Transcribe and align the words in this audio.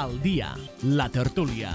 Al 0.00 0.14
dia, 0.22 0.54
la 0.80 1.10
tertúlia. 1.12 1.74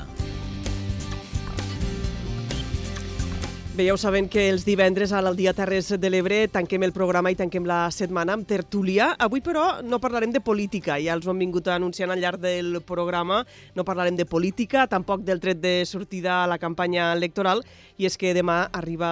Bé, 3.76 3.86
ja 3.86 3.94
ho 3.94 3.99
saben 4.02 4.26
que 4.34 4.48
els 4.49 4.63
divendres 4.66 5.12
a 5.13 5.20
l'Aldia 5.22 5.52
Terres 5.54 5.92
de 6.02 6.10
l'Ebre 6.10 6.40
tanquem 6.49 6.88
el 6.88 6.94
programa 6.96 7.30
i 7.30 7.38
tanquem 7.38 7.67
la 7.70 7.84
setmana 7.94 8.34
amb 8.34 8.48
tertúlia. 8.49 9.12
Avui, 9.22 9.44
però, 9.46 9.84
no 9.85 9.99
parlarem 10.02 10.34
de 10.34 10.42
política. 10.42 10.98
Ja 10.98 11.13
els 11.13 11.28
ho 11.28 11.35
hem 11.35 11.44
vingut 11.44 11.70
anunciant 11.70 12.16
al 12.16 12.24
llarg 12.24 12.42
del 12.42 12.80
programa. 12.81 13.44
No 13.78 13.85
parlarem 13.85 14.17
de 14.17 14.26
política, 14.26 14.88
tampoc 14.89 15.21
del 15.21 15.44
tret 15.44 15.62
de 15.62 15.76
sortida 15.85 16.39
a 16.39 16.49
la 16.49 16.57
campanya 16.57 17.12
electoral. 17.13 17.62
I 18.02 18.09
és 18.09 18.17
que 18.17 18.34
demà 18.34 18.63
arriba 18.73 19.12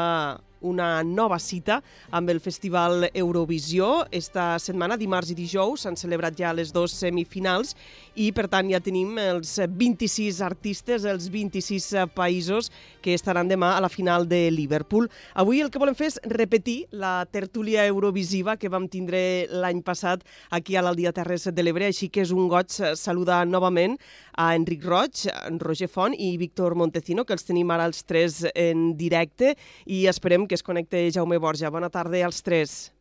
una 0.64 1.04
nova 1.04 1.38
cita 1.40 1.82
amb 2.09 2.32
el 2.32 2.40
Festival 2.41 3.09
Eurovisió. 3.14 4.08
Esta 4.12 4.58
setmana, 4.59 4.98
dimarts 4.98 5.34
i 5.34 5.38
dijous, 5.38 5.84
s'han 5.84 6.00
celebrat 6.00 6.40
ja 6.40 6.54
les 6.55 6.73
dues 6.73 6.95
semifinals 6.98 7.76
i, 8.16 8.31
per 8.31 8.45
tant, 8.52 8.70
ja 8.70 8.80
tenim 8.84 9.17
els 9.17 9.55
26 9.58 10.40
artistes, 10.45 11.05
els 11.09 11.30
26 11.34 11.88
països 12.13 12.70
que 13.02 13.13
estaran 13.17 13.48
demà 13.49 13.71
a 13.77 13.81
la 13.81 13.90
final 13.90 14.27
de 14.30 14.52
Liverpool. 14.54 15.08
Avui 15.34 15.62
el 15.63 15.71
que 15.73 15.81
volem 15.81 15.95
fer 15.98 16.12
és 16.12 16.20
repetir 16.30 16.85
la 16.91 17.26
tertúlia 17.26 17.85
eurovisiva 17.90 18.55
que 18.57 18.70
vam 18.70 18.85
tindre 18.88 19.48
l'any 19.49 19.81
passat 19.85 20.21
aquí 20.54 20.76
a 20.77 20.84
l'Aldia 20.85 21.13
Terres 21.16 21.48
de 21.49 21.66
l'Ebre, 21.66 21.90
així 21.90 22.09
que 22.13 22.21
és 22.21 22.31
un 22.35 22.48
goig 22.52 22.70
saludar 22.99 23.44
novament 23.49 23.98
a 24.38 24.52
Enric 24.57 24.85
Roig, 24.85 25.26
Roger 25.62 25.90
Font 25.90 26.13
i 26.18 26.35
Víctor 26.38 26.76
Montecino, 26.76 27.26
que 27.26 27.34
els 27.34 27.45
tenim 27.48 27.71
ara 27.73 27.85
els 27.90 28.04
tres 28.05 28.43
en 28.54 28.91
directe 28.98 29.55
i 29.85 30.05
esperem 30.12 30.48
que 30.48 30.55
es 30.55 30.63
connecte 30.63 31.07
Jaume 31.13 31.38
Borja. 31.41 31.70
Bona 31.73 31.90
tarda 31.90 32.21
als 32.26 32.41
tres. 32.45 32.91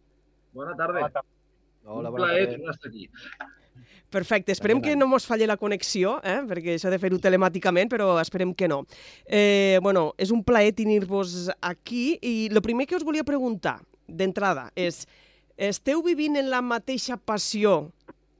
Bona 0.52 0.74
tarda. 0.76 1.08
Hola, 1.84 2.08
Un 2.08 2.14
bona 2.14 2.26
plaer 2.26 2.46
tarda. 2.46 2.56
tornar 2.56 2.70
a 2.70 2.74
estar 2.76 2.88
aquí. 2.90 3.08
Perfecte, 4.12 4.52
esperem 4.52 4.82
que 4.84 4.92
no 4.92 5.06
mos 5.08 5.24
falli 5.24 5.46
la 5.48 5.56
connexió, 5.56 6.18
eh? 6.20 6.42
perquè 6.44 6.76
això 6.76 6.90
de 6.92 6.98
fer-ho 7.00 7.16
telemàticament, 7.22 7.88
però 7.88 8.10
esperem 8.20 8.52
que 8.52 8.68
no. 8.68 8.82
Eh, 9.24 9.78
bueno, 9.80 10.10
és 10.20 10.30
un 10.34 10.42
plaer 10.44 10.74
tenir-vos 10.76 11.48
aquí 11.64 12.18
i 12.20 12.34
el 12.52 12.60
primer 12.60 12.84
que 12.86 12.98
us 12.98 13.06
volia 13.08 13.24
preguntar 13.24 13.78
d'entrada 14.04 14.68
és 14.76 15.06
esteu 15.56 16.02
vivint 16.04 16.36
en 16.36 16.50
la 16.52 16.60
mateixa 16.60 17.16
passió 17.16 17.92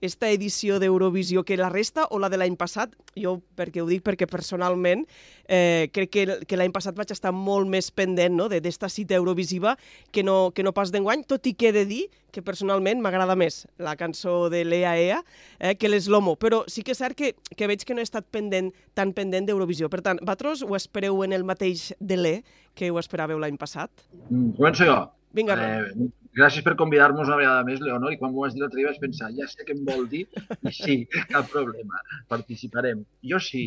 esta 0.03 0.29
edició 0.35 0.77
d'Eurovisió 0.83 1.45
que 1.47 1.57
la 1.57 1.69
resta 1.71 2.05
o 2.11 2.19
la 2.19 2.29
de 2.29 2.37
l'any 2.41 2.57
passat? 2.59 2.93
Jo, 3.17 3.39
perquè 3.57 3.81
ho 3.83 3.87
dic 3.89 4.03
perquè 4.05 4.27
personalment 4.29 5.05
eh, 5.49 5.89
crec 5.95 6.11
que, 6.13 6.25
que 6.49 6.59
l'any 6.59 6.73
passat 6.75 6.97
vaig 6.99 7.11
estar 7.15 7.33
molt 7.33 7.71
més 7.71 7.89
pendent 7.95 8.35
no? 8.37 8.49
de- 8.53 8.61
d'esta 8.61 8.91
cita 8.93 9.15
eurovisiva 9.17 9.77
que 10.11 10.23
no, 10.27 10.51
que 10.53 10.63
no 10.67 10.73
pas 10.77 10.91
d'enguany, 10.93 11.23
tot 11.31 11.47
i 11.47 11.55
que 11.55 11.71
he 11.71 11.73
de 11.77 11.85
dir 11.87 12.03
que 12.33 12.43
personalment 12.43 13.01
m'agrada 13.05 13.37
més 13.37 13.63
la 13.79 13.95
cançó 14.01 14.49
de 14.53 14.65
l'Ea 14.65 14.95
Ea 14.99 15.21
eh, 15.61 15.75
que 15.77 15.89
l'Eslomo, 15.89 16.35
però 16.41 16.63
sí 16.67 16.83
que 16.83 16.93
és 16.97 17.01
cert 17.03 17.17
que, 17.17 17.35
que 17.57 17.69
veig 17.71 17.85
que 17.85 17.95
no 17.95 18.01
he 18.01 18.07
estat 18.09 18.27
pendent, 18.33 18.73
tan 18.97 19.13
pendent 19.13 19.47
d'Eurovisió. 19.47 19.91
Per 19.93 20.01
tant, 20.03 20.19
vosaltres 20.25 20.63
ho 20.65 20.75
espereu 20.79 21.23
en 21.27 21.33
el 21.37 21.45
mateix 21.45 21.93
delé 22.01 22.41
que 22.75 22.89
ho 22.91 22.99
esperàveu 22.99 23.39
l'any 23.39 23.59
passat? 23.61 23.93
Mm, 24.31 24.55
Començo 24.57 24.89
jo. 24.89 24.99
Vinga, 25.37 25.57
eh... 25.61 26.09
Gràcies 26.37 26.65
per 26.65 26.73
convidar-nos 26.81 27.29
una 27.29 27.37
vegada 27.41 27.65
més, 27.69 27.81
Leonor, 27.85 28.15
i 28.15 28.19
quan 28.21 28.33
m'ho 28.33 28.45
vas 28.47 28.55
dir 28.55 28.63
l'altre 28.63 28.81
dia 28.81 28.89
vaig 28.89 29.01
pensar, 29.03 29.29
ja 29.37 29.49
sé 29.51 29.67
què 29.69 29.75
em 29.77 29.83
vol 29.89 30.07
dir, 30.09 30.23
i 30.71 30.73
sí, 30.73 30.97
cap 31.35 31.51
problema, 31.53 32.01
participarem. 32.33 33.03
Jo 33.33 33.41
sí. 33.43 33.67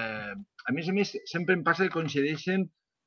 Eh, 0.00 0.32
a 0.66 0.74
més 0.76 0.88
a 0.88 0.94
més, 0.96 1.12
sempre 1.28 1.56
em 1.58 1.64
passa 1.66 1.84
que 1.84 1.94
coincideixen 1.98 2.64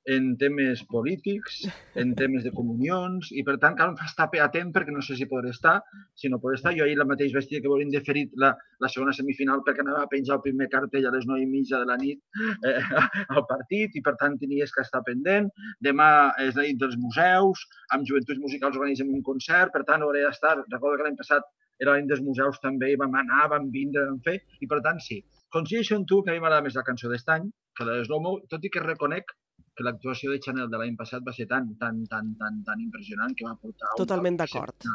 en 0.10 0.30
temes 0.42 0.82
polítics, 0.90 1.60
en 2.02 2.16
temes 2.18 2.42
de 2.46 2.52
comunions, 2.56 3.30
i 3.38 3.44
per 3.46 3.58
tant 3.62 3.76
cal 3.78 3.92
estar 4.06 4.26
atent 4.42 4.72
perquè 4.74 4.94
no 4.96 5.04
sé 5.06 5.18
si 5.20 5.28
podré 5.30 5.52
estar, 5.54 5.76
si 6.18 6.32
no 6.34 6.40
podré 6.42 6.58
estar. 6.58 6.74
Jo 6.78 6.86
ahir 6.86 6.98
la 6.98 7.06
mateix 7.06 7.36
vestia 7.36 7.62
que 7.62 7.70
volien 7.70 7.92
deferit 7.94 8.34
la, 8.44 8.50
la 8.82 8.90
segona 8.90 9.14
semifinal 9.14 9.62
perquè 9.66 9.84
anava 9.86 10.02
a 10.06 10.10
penjar 10.10 10.40
el 10.40 10.44
primer 10.48 10.70
cartell 10.74 11.06
a 11.06 11.14
les 11.14 11.28
9 11.30 11.44
i 11.44 11.50
mitja 11.52 11.82
de 11.82 11.90
la 11.92 11.98
nit 12.02 12.22
eh, 12.66 12.82
al 13.36 13.46
partit 13.52 13.96
i 14.00 14.04
per 14.06 14.16
tant 14.22 14.40
tenies 14.42 14.74
que 14.74 14.82
estar 14.82 15.04
pendent. 15.06 15.52
Demà 15.86 16.10
és 16.48 16.58
la 16.58 16.66
nit 16.66 16.82
dels 16.82 16.98
museus, 16.98 17.66
amb 17.94 18.08
Joventuts 18.10 18.42
Musicals 18.42 18.80
organitzem 18.82 19.14
un 19.14 19.22
concert, 19.26 19.74
per 19.76 19.86
tant 19.86 20.02
hauré 20.06 20.26
d'estar. 20.26 20.56
Recordo 20.66 20.98
que 20.98 21.10
l'any 21.10 21.20
passat 21.20 21.46
era 21.80 21.94
la 21.94 22.02
nit 22.02 22.10
dels 22.10 22.26
museus 22.26 22.58
també, 22.64 22.90
i 22.94 22.98
vam 23.00 23.14
anar, 23.16 23.46
vam 23.54 23.70
vindre, 23.72 24.08
vam 24.10 24.18
fer, 24.26 24.40
i 24.60 24.68
per 24.68 24.82
tant 24.86 24.98
sí. 25.04 25.22
Coincideixo 25.54 26.02
amb 26.02 26.10
tu 26.10 26.24
que 26.24 26.34
a 26.34 26.36
mi 26.36 26.42
m'agrada 26.42 26.66
més 26.66 26.76
la 26.78 26.86
cançó 26.88 27.10
d'estany 27.12 27.46
que 27.78 27.86
la 27.88 27.96
de 28.00 28.10
Slomo, 28.10 28.36
tot 28.52 28.66
i 28.66 28.74
que 28.74 28.84
reconec 28.84 29.32
que 29.80 29.86
l'actuació 29.88 30.34
de 30.34 30.42
Chanel 30.44 30.68
de 30.72 30.80
l'any 30.80 30.96
passat 31.00 31.24
va 31.26 31.32
ser 31.36 31.46
tan, 31.48 31.70
tan, 31.80 32.02
tan, 32.12 32.34
tan, 32.40 32.56
tan 32.68 32.82
impressionant 32.84 33.36
que 33.40 33.46
va 33.48 33.54
portar... 33.62 33.94
Totalment 34.00 34.40
d'acord. 34.42 34.88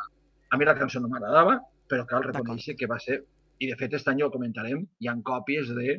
A 0.52 0.58
mi 0.60 0.68
la 0.68 0.74
cançó 0.76 1.00
no 1.00 1.08
m'agradava, 1.08 1.54
però 1.88 2.04
cal 2.10 2.26
reconèixer 2.26 2.76
que 2.76 2.90
va 2.90 2.98
ser... 3.00 3.22
I 3.64 3.70
de 3.70 3.78
fet, 3.80 3.88
aquest 3.88 4.10
any 4.12 4.20
ho 4.20 4.28
comentarem, 4.34 4.82
hi 5.00 5.08
ha 5.08 5.14
còpies 5.30 5.72
de, 5.78 5.96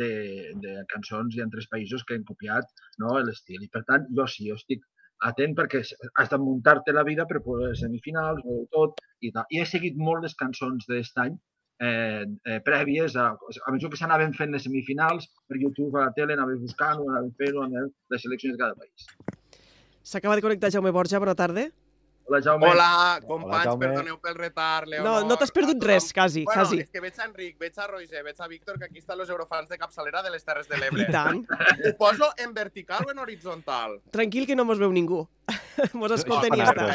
de, 0.00 0.10
de 0.64 0.74
cançons 0.90 1.38
d'altres 1.38 1.70
països 1.70 2.02
que 2.08 2.18
han 2.18 2.26
copiat 2.26 2.82
no, 3.02 3.14
l'estil. 3.28 3.62
I 3.62 3.70
per 3.70 3.84
tant, 3.86 4.08
jo 4.18 4.26
sí, 4.32 4.48
jo 4.50 4.58
estic 4.58 4.82
atent 5.30 5.54
perquè 5.56 5.84
has 5.84 6.32
de 6.32 6.38
muntar-te 6.42 6.92
la 6.96 7.04
vida 7.06 7.28
per 7.30 7.44
poder 7.44 7.74
semifinals, 7.78 8.42
veure 8.48 8.66
tot 8.74 8.98
i 9.22 9.30
tal. 9.36 9.46
I 9.54 9.62
he 9.62 9.68
seguit 9.70 10.02
molt 10.08 10.26
les 10.26 10.34
cançons 10.42 10.90
d'aquest 10.90 11.22
any 11.22 11.38
eh, 11.80 12.24
eh, 12.44 12.60
prèvies, 12.64 13.16
a, 13.16 13.30
a 13.66 13.72
mesura 13.72 13.90
que 13.92 13.98
s'anaven 14.00 14.32
fent 14.34 14.52
les 14.52 14.62
semifinals, 14.64 15.28
per 15.48 15.58
YouTube, 15.60 15.96
a 16.00 16.06
la 16.06 16.12
tele, 16.16 16.34
anaves 16.34 16.60
buscant-ho, 16.60 17.08
anaven 17.10 17.32
fent-ho, 17.38 17.62
anaven 17.64 17.90
les 18.10 18.22
seleccions 18.22 18.56
de 18.56 18.62
cada 18.62 18.74
país. 18.74 19.06
S'acaba 20.02 20.36
de 20.36 20.42
connectar 20.42 20.70
Jaume 20.70 20.90
Borja, 20.94 21.18
bona 21.18 21.34
tarda. 21.34 21.66
Hola, 22.28 22.40
Jaume. 22.42 22.66
Hola, 22.66 23.20
companys, 23.26 23.64
Jaume. 23.68 23.86
perdoneu 23.86 24.16
pel 24.20 24.34
retard, 24.34 24.88
No, 24.88 24.90
Leonor. 24.96 25.26
no 25.28 25.36
t'has 25.38 25.52
perdut 25.54 25.82
res, 25.84 26.12
quasi, 26.12 26.42
bueno, 26.44 26.60
quasi. 26.62 26.80
és 26.82 26.90
que 26.90 27.00
veig 27.00 27.14
a 27.20 27.24
Enric, 27.28 27.56
veig 27.58 27.78
a 27.78 27.86
Roger, 27.86 28.24
veig 28.24 28.40
a 28.40 28.48
Víctor, 28.48 28.78
que 28.80 28.86
aquí 28.86 28.98
estan 28.98 29.20
els 29.20 29.30
eurofans 29.30 29.68
de 29.68 29.78
capçalera 29.78 30.24
de 30.24 30.30
les 30.34 30.42
Terres 30.44 30.66
de 30.68 30.74
I 30.76 30.80
l'Ebre. 30.80 31.06
tant. 31.12 31.44
Ho 31.86 31.96
poso 31.96 32.32
en 32.38 32.52
vertical 32.52 33.04
o 33.06 33.10
en 33.12 33.18
horitzontal? 33.20 34.00
Tranquil, 34.10 34.44
que 34.46 34.56
no 34.56 34.64
mos 34.64 34.78
veu 34.78 34.90
ningú. 34.90 35.28
Mos 35.98 36.12
escolten 36.16 36.54
i 36.56 36.62
està. 36.62 36.86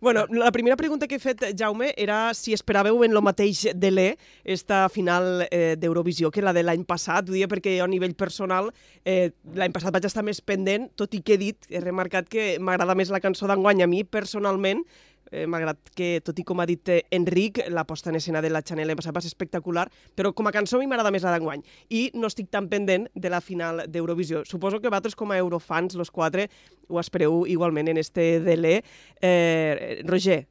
Bueno, 0.00 0.24
la 0.32 0.50
primera 0.54 0.76
pregunta 0.76 1.06
que 1.08 1.18
he 1.18 1.22
fet, 1.22 1.42
Jaume, 1.58 1.90
era 1.96 2.32
si 2.36 2.54
esperàveu 2.56 3.02
en 3.04 3.12
lo 3.16 3.22
mateix 3.24 3.66
de 3.74 3.90
l'E 3.92 4.06
esta 4.44 4.86
final 4.92 5.44
eh, 5.50 5.76
d'Eurovisió 5.80 6.30
que 6.32 6.44
la 6.44 6.54
de 6.56 6.64
l'any 6.64 6.86
passat. 6.88 7.28
Ho 7.28 7.36
dia 7.36 7.50
perquè 7.50 7.78
a 7.84 7.88
nivell 7.90 8.16
personal 8.18 8.70
eh, 9.04 9.30
l'any 9.58 9.74
passat 9.74 9.92
vaig 9.94 10.08
estar 10.08 10.24
més 10.24 10.40
pendent, 10.40 10.88
tot 10.96 11.14
i 11.14 11.22
que 11.22 11.36
he 11.36 11.40
dit, 11.40 11.68
he 11.68 11.82
remarcat 11.84 12.30
que 12.32 12.54
m'agrada 12.60 12.96
més 12.98 13.12
la 13.12 13.20
cançó 13.24 13.50
d'enguany. 13.50 13.84
A 13.84 13.90
mi, 13.90 14.04
personalment, 14.04 14.84
eh, 15.30 15.46
malgrat 15.46 15.90
que, 15.96 16.20
tot 16.24 16.38
i 16.38 16.44
com 16.44 16.60
ha 16.60 16.66
dit 16.66 16.88
eh, 16.88 17.02
Enric, 17.10 17.60
la 17.70 17.84
posta 17.84 18.10
en 18.10 18.16
escena 18.16 18.42
de 18.42 18.50
la 18.50 18.62
Chanel 18.62 18.86
l'any 18.88 18.96
passat 18.98 19.14
va 19.16 19.20
ser 19.24 19.30
espectacular, 19.32 19.86
però 20.16 20.32
com 20.34 20.46
a 20.46 20.52
cançó 20.52 20.76
a 20.76 20.80
mi 20.80 20.86
m'agrada 20.90 21.10
més 21.14 21.22
la 21.26 21.32
d'enguany. 21.36 21.62
I 21.90 22.10
no 22.14 22.26
estic 22.30 22.50
tan 22.50 22.68
pendent 22.68 23.08
de 23.14 23.30
la 23.30 23.40
final 23.40 23.84
d'Eurovisió. 23.88 24.44
Suposo 24.44 24.80
que 24.80 24.88
vosaltres, 24.88 25.16
com 25.16 25.30
a 25.32 25.38
eurofans, 25.38 25.94
los 25.94 26.10
quatre, 26.10 26.48
ho 26.88 27.00
espereu 27.00 27.44
igualment 27.46 27.88
en 27.88 27.98
este 27.98 28.40
DLE. 28.40 28.82
Eh, 29.20 30.02
Roger, 30.06 30.46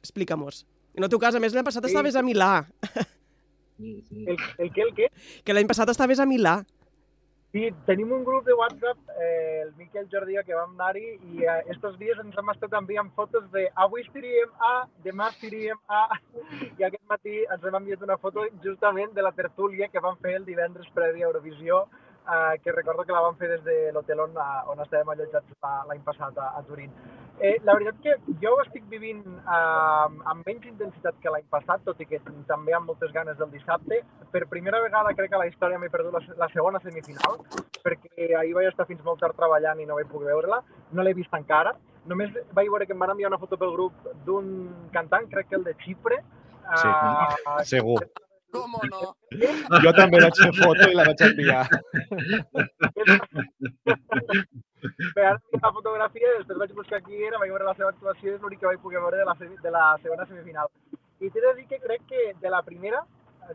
explica-mos. 0.00 0.64
En 0.94 1.04
el 1.04 1.08
teu 1.08 1.18
cas, 1.18 1.34
a 1.34 1.40
més, 1.40 1.54
l'any 1.54 1.64
passat 1.64 1.84
Sí. 1.86 1.90
estaves 1.92 2.16
a 2.16 2.22
Milà, 2.22 2.66
Sí, 3.78 4.02
sí. 4.08 4.24
El, 4.28 4.36
el 4.58 4.68
què, 4.70 4.82
el 4.84 4.92
què? 4.94 5.06
que 5.42 5.54
l'any 5.56 5.66
passat 5.66 5.88
estaves 5.90 6.20
a 6.20 6.26
Milà. 6.28 6.60
Sí, 7.52 7.66
tenim 7.84 8.10
un 8.16 8.22
grup 8.24 8.46
de 8.46 8.54
WhatsApp, 8.54 8.96
eh, 9.20 9.60
el 9.66 9.74
Miquel 9.76 10.06
Jordià, 10.08 10.40
que 10.42 10.54
vam 10.56 10.70
anar-hi 10.72 11.18
i 11.34 11.42
eh, 11.44 11.56
estos 11.74 11.98
dies 12.00 12.16
ens 12.22 12.38
hem 12.40 12.48
estat 12.48 12.72
enviant 12.78 13.10
fotos 13.18 13.44
de 13.52 13.66
avui 13.84 14.00
estiríem 14.06 14.54
a, 14.68 14.70
demà 15.04 15.26
estiríem 15.34 15.76
a, 15.92 16.00
i 16.78 16.86
aquest 16.88 17.04
matí 17.12 17.42
ens 17.44 17.66
hem 17.68 17.76
enviat 17.82 18.06
una 18.08 18.16
foto 18.22 18.46
justament 18.64 19.12
de 19.12 19.26
la 19.26 19.34
tertúlia 19.36 19.90
que 19.92 20.00
vam 20.00 20.16
fer 20.24 20.38
el 20.38 20.46
divendres 20.48 20.88
previ 20.96 21.20
a 21.20 21.28
Eurovisió, 21.28 21.82
eh, 22.24 22.56
que 22.64 22.72
recordo 22.72 23.04
que 23.04 23.12
la 23.12 23.20
vam 23.26 23.36
fer 23.36 23.50
des 23.52 23.64
de 23.68 23.76
l'hotel 23.92 24.24
on, 24.24 24.32
eh, 24.32 24.62
on 24.72 24.80
estàvem 24.86 25.12
allotjats 25.12 25.52
la- 25.60 25.84
l'any 25.90 26.00
passat 26.08 26.38
a, 26.40 26.54
a 26.56 26.64
Turín. 26.64 26.88
Eh, 27.40 27.56
la 27.64 27.74
veritat 27.74 27.98
que 28.04 28.36
jo 28.42 28.52
ho 28.54 28.60
estic 28.62 28.84
vivint 28.90 29.22
eh, 29.24 30.08
amb 30.30 30.46
menys 30.46 30.66
intensitat 30.68 31.16
que 31.22 31.32
l'any 31.32 31.46
passat, 31.50 31.82
tot 31.86 32.00
i 32.02 32.06
que 32.06 32.20
també 32.48 32.74
amb 32.76 32.90
moltes 32.90 33.12
ganes 33.14 33.38
del 33.40 33.50
dissabte. 33.50 34.02
Per 34.34 34.44
primera 34.50 34.82
vegada 34.84 35.14
crec 35.18 35.32
que 35.32 35.38
a 35.38 35.42
la 35.42 35.48
història 35.50 35.80
m'he 35.80 35.90
perdut 35.90 36.14
la, 36.14 36.22
la 36.44 36.50
segona 36.52 36.82
semifinal, 36.84 37.40
perquè 37.82 38.28
ahir 38.38 38.54
vaig 38.58 38.70
estar 38.70 38.86
fins 38.90 39.02
molt 39.06 39.22
tard 39.24 39.38
treballant 39.38 39.80
i 39.80 39.88
no 39.88 39.98
vaig 39.98 40.10
poder 40.12 40.30
veure-la. 40.30 40.62
No 40.92 41.02
l'he 41.02 41.16
vist 41.18 41.34
encara. 41.38 41.74
Només 42.10 42.34
vaig 42.54 42.68
veure 42.68 42.86
que 42.86 42.94
em 42.94 43.02
van 43.02 43.14
enviar 43.14 43.30
una 43.30 43.40
foto 43.42 43.58
pel 43.58 43.74
grup 43.74 44.10
d'un 44.26 44.52
cantant, 44.94 45.30
crec 45.30 45.50
que 45.50 45.58
el 45.58 45.66
de 45.66 45.74
Xipre. 45.82 46.22
Sí. 46.76 46.88
Eh, 46.88 47.64
Segur. 47.74 48.02
Com 48.52 48.74
no? 48.92 49.04
Jo 49.84 49.92
també 49.96 50.20
vaig 50.24 50.40
fer 50.42 50.50
foto 50.58 50.88
i 50.90 50.96
la 50.98 51.06
vaig 51.08 51.22
enviar. 51.28 51.62
Bé, 55.16 55.24
ara 55.24 55.38
tinc 55.38 55.64
la 55.64 55.72
fotografia, 55.76 56.34
després 56.36 56.60
vaig 56.64 56.74
buscar 56.76 57.00
qui 57.06 57.22
era, 57.28 57.40
vaig 57.40 57.52
veure 57.54 57.68
la 57.70 57.74
seva 57.78 57.90
actuació, 57.94 58.34
és 58.34 58.42
l'únic 58.42 58.60
que 58.60 58.68
vaig 58.68 58.82
poder 58.84 59.00
veure 59.04 59.22
de 59.22 59.26
la, 59.28 59.34
de 59.64 59.74
la 59.76 59.84
segona 60.04 60.28
semifinal. 60.28 60.70
I 61.22 61.30
t'he 61.30 61.44
de 61.44 61.54
dir 61.58 61.66
que 61.70 61.80
crec 61.86 62.04
que 62.10 62.22
de 62.42 62.50
la 62.52 62.62
primera, 62.66 63.02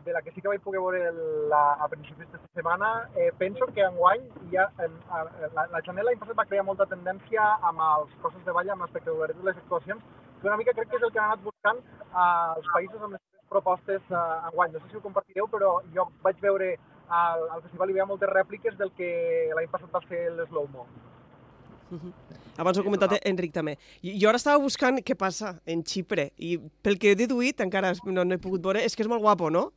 de 0.04 0.12
la 0.12 0.22
que 0.22 0.32
sí 0.32 0.40
que 0.40 0.50
vaig 0.50 0.62
poder 0.64 0.80
veure 0.80 1.12
la, 1.52 1.62
a 1.84 1.88
principis 1.92 2.30
de 2.32 2.40
setmana, 2.58 2.90
eh, 3.14 3.30
penso 3.38 3.70
que 3.74 3.84
enguany 3.84 4.26
ja, 4.52 4.68
en, 4.84 4.98
a, 5.10 5.24
la, 5.54 5.68
la 5.76 5.82
Chanel 5.86 6.08
l'any 6.08 6.18
passat 6.22 6.38
va 6.42 6.48
crear 6.48 6.66
molta 6.66 6.88
tendència 6.90 7.46
amb 7.70 7.84
els 7.92 8.18
cossos 8.24 8.44
de 8.48 8.56
balla, 8.56 8.74
amb 8.74 8.86
l'espectacularitat 8.86 9.42
de 9.42 9.50
les 9.50 9.62
actuacions, 9.62 10.02
que 10.40 10.48
una 10.48 10.58
mica 10.60 10.74
crec 10.74 10.90
que 10.90 10.98
és 11.00 11.06
el 11.06 11.12
que 11.12 11.22
han 11.22 11.32
anat 11.32 11.44
buscant 11.46 11.82
als 12.26 12.72
països 12.74 13.02
amb 13.02 13.16
les 13.16 13.27
propostes 13.50 14.02
uh, 14.12 14.48
enguany. 14.50 14.72
No 14.74 14.82
sé 14.82 14.92
si 14.92 14.98
ho 14.98 15.04
compartireu, 15.04 15.48
però 15.50 15.78
jo 15.94 16.08
vaig 16.24 16.40
veure 16.42 16.74
al, 17.08 17.44
al 17.54 17.62
festival 17.64 17.90
hi 17.90 17.96
havia 17.96 18.08
moltes 18.08 18.30
rèpliques 18.32 18.76
del 18.78 18.92
que 18.96 19.10
l'any 19.56 19.70
passat 19.72 19.92
va 19.94 20.02
ser 20.08 20.26
l'Slow-Mo. 20.36 20.86
Abans 22.60 22.76
ho 22.76 22.82
ha 22.82 22.86
comentat 22.86 23.16
Enric 23.28 23.52
també. 23.54 23.76
I 24.02 24.16
jo 24.20 24.30
ara 24.30 24.40
estava 24.40 24.60
buscant 24.62 24.98
què 25.06 25.16
passa 25.18 25.54
en 25.66 25.84
Xipre 25.86 26.30
i 26.36 26.56
pel 26.84 26.98
que 27.00 27.12
he 27.12 27.18
deduït, 27.18 27.62
encara 27.64 27.94
no, 28.04 28.24
no 28.24 28.34
he 28.34 28.42
pogut 28.42 28.64
veure, 28.64 28.82
és 28.84 28.96
que 28.98 29.06
és 29.06 29.10
molt 29.10 29.22
guapo, 29.24 29.50
no? 29.54 29.68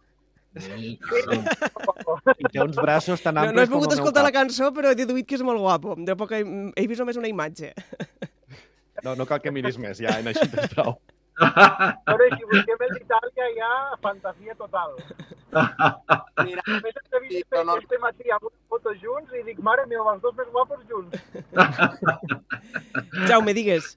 Sí, 0.59 0.97
I 2.41 2.49
té 2.51 2.59
uns 2.59 2.75
braços 2.75 3.21
tan 3.23 3.37
No, 3.37 3.45
amplis 3.45 3.55
no 3.55 3.63
he 3.63 3.69
pogut 3.71 3.93
escoltar 3.95 4.25
la 4.25 4.33
cançó, 4.35 4.73
però 4.75 4.91
he 4.91 4.97
deduït 4.99 5.29
que 5.29 5.37
és 5.37 5.45
molt 5.47 5.61
guapo. 5.63 5.95
De 5.95 6.17
poc 6.19 6.33
he, 6.35 6.41
he 6.75 6.87
vist 6.91 6.99
només 6.99 7.19
una 7.21 7.29
imatge. 7.31 7.71
No, 9.05 9.15
no 9.15 9.25
cal 9.29 9.39
que 9.41 9.53
miris 9.53 9.79
més, 9.81 10.01
ja, 10.03 10.17
en 10.19 10.27
això 10.31 10.43
tens 10.51 10.73
prou. 10.75 10.97
Però 11.41 12.27
si 12.35 12.43
busquem 12.51 12.83
el 12.87 12.93
d'Itàlia 12.97 13.47
hi 13.55 13.59
ha 13.65 13.73
fantasia 14.03 14.55
total. 14.59 14.95
Mira, 16.45 16.63
A 16.65 16.79
més, 16.83 16.95
hem 17.11 17.25
Sí, 17.31 17.41
no- 17.65 17.77
este 17.77 17.97
matí 17.99 18.31
amb 18.31 18.45
una 18.49 18.57
foto 18.69 18.93
junts 19.01 19.33
i 19.35 19.43
dic, 19.47 19.59
mare 19.63 19.85
meva, 19.87 20.13
els 20.15 20.21
dos 20.23 20.35
més 20.37 20.47
guapos 20.53 20.79
junts. 20.89 21.17
Jaume, 23.27 23.53
digues. 23.59 23.95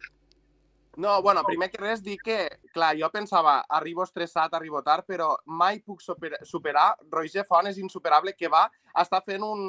No, 0.97 1.21
bueno, 1.23 1.43
primer 1.43 1.73
que 1.73 1.79
res 1.83 2.03
dir 2.07 2.17
que, 2.23 2.37
clar, 2.73 2.93
jo 2.95 3.09
pensava, 3.11 3.57
arribo 3.69 4.05
estressat, 4.07 4.53
arribo 4.55 4.79
tard, 4.87 5.03
però 5.09 5.33
mai 5.47 5.81
puc 5.83 6.01
super, 6.01 6.37
superar. 6.47 6.93
Roger 7.11 7.43
Font 7.49 7.67
és 7.67 7.81
insuperable 7.83 8.37
que 8.39 8.47
va 8.49 8.69
estar 9.03 9.19
fent 9.27 9.43
un 9.43 9.65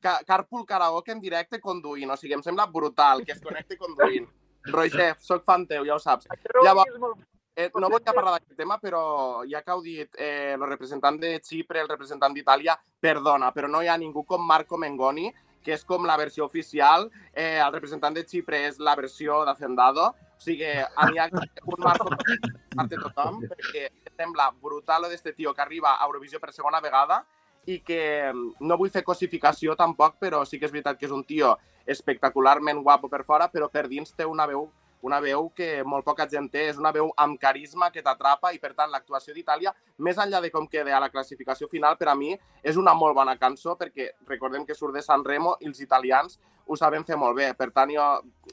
ca 0.00 0.20
carpool 0.26 0.62
karaoke 0.64 1.10
en 1.10 1.20
directe 1.20 1.58
conduint. 1.60 2.12
O 2.14 2.16
sigui, 2.16 2.36
em 2.38 2.44
sembla 2.46 2.68
brutal 2.70 3.24
que 3.26 3.34
es 3.34 3.42
connecti 3.42 3.76
conduint. 3.80 4.28
Roger, 4.72 5.14
sóc 5.20 5.44
fan 5.44 5.66
teu, 5.66 5.86
ja 5.86 5.96
ho 5.96 6.02
saps. 6.02 6.28
Llavors-. 6.62 7.24
Eh, 7.56 7.70
no 7.80 7.88
a 7.88 8.00
parlar 8.12 8.34
d'aquest 8.34 8.58
tema, 8.58 8.76
però 8.76 9.40
ja 9.48 9.62
que 9.64 9.72
heu 9.72 9.80
dit 9.80 10.18
eh, 10.20 10.52
el 10.52 10.66
representant 10.68 11.16
de 11.16 11.38
Xipre, 11.40 11.80
el 11.80 11.88
representant 11.88 12.34
d'Itàlia, 12.36 12.74
perdona, 13.00 13.48
però 13.56 13.70
no 13.72 13.80
hi 13.80 13.88
ha 13.88 13.96
ningú 13.96 14.26
com 14.28 14.44
Marco 14.44 14.76
Mengoni, 14.76 15.30
que 15.64 15.72
és 15.72 15.84
com 15.88 16.04
la 16.04 16.18
versió 16.20 16.44
oficial. 16.44 17.08
Eh, 17.32 17.56
el 17.56 17.72
representant 17.72 18.12
de 18.14 18.26
Xipre 18.28 18.60
és 18.68 18.76
la 18.78 18.94
versió 18.94 19.40
d'Hacendado. 19.48 20.10
O 20.36 20.44
sigui, 20.44 20.68
n'hi 20.68 21.22
ha 21.22 21.30
un 21.72 21.80
Marco 21.80 22.12
de 22.12 23.00
tothom, 23.00 23.40
perquè 23.48 23.88
em 23.88 24.12
sembla 24.20 24.50
brutal 24.52 25.08
d'este 25.08 25.32
tio 25.32 25.56
que 25.56 25.64
arriba 25.64 25.96
a 25.96 26.04
Eurovisió 26.04 26.38
per 26.42 26.52
segona 26.52 26.84
vegada 26.84 27.22
i 27.66 27.80
que 27.84 28.00
mm, 28.32 28.56
no 28.66 28.78
vull 28.78 28.92
fer 28.94 29.04
cosificació 29.04 29.76
tampoc, 29.76 30.16
però 30.22 30.44
sí 30.46 30.58
que 30.58 30.66
és 30.66 30.74
veritat 30.74 30.98
que 30.98 31.06
és 31.06 31.14
un 31.14 31.24
tio 31.26 31.56
espectacularment 31.86 32.82
guapo 32.82 33.10
per 33.12 33.22
fora, 33.24 33.50
però 33.52 33.68
per 33.70 33.86
dins 33.90 34.14
té 34.14 34.26
una 34.26 34.46
veu 34.46 34.68
una 35.06 35.20
veu 35.20 35.50
que 35.54 35.84
molt 35.84 36.04
poca 36.06 36.26
gent 36.26 36.48
té, 36.50 36.64
és 36.72 36.78
una 36.80 36.90
veu 36.90 37.12
amb 37.22 37.38
carisma 37.38 37.90
que 37.94 38.02
t'atrapa 38.02 38.50
i, 38.54 38.58
per 38.58 38.72
tant, 38.74 38.90
l'actuació 38.90 39.34
d'Itàlia, 39.36 39.72
més 40.02 40.18
enllà 40.18 40.40
de 40.42 40.50
com 40.50 40.66
queda 40.66 40.96
a 40.96 41.00
la 41.04 41.10
classificació 41.12 41.68
final, 41.70 41.98
per 42.00 42.08
a 42.10 42.16
mi 42.18 42.32
és 42.62 42.80
una 42.80 42.94
molt 42.94 43.14
bona 43.14 43.36
cançó 43.38 43.76
perquè 43.78 44.10
recordem 44.26 44.66
que 44.66 44.74
surt 44.74 44.96
de 44.96 45.04
San 45.04 45.24
Remo 45.24 45.56
i 45.60 45.70
els 45.70 45.82
italians 45.84 46.40
ho 46.66 46.74
saben 46.74 47.04
fer 47.06 47.16
molt 47.16 47.36
bé. 47.38 47.52
Per 47.54 47.70
tant, 47.70 47.92
jo, 47.94 48.06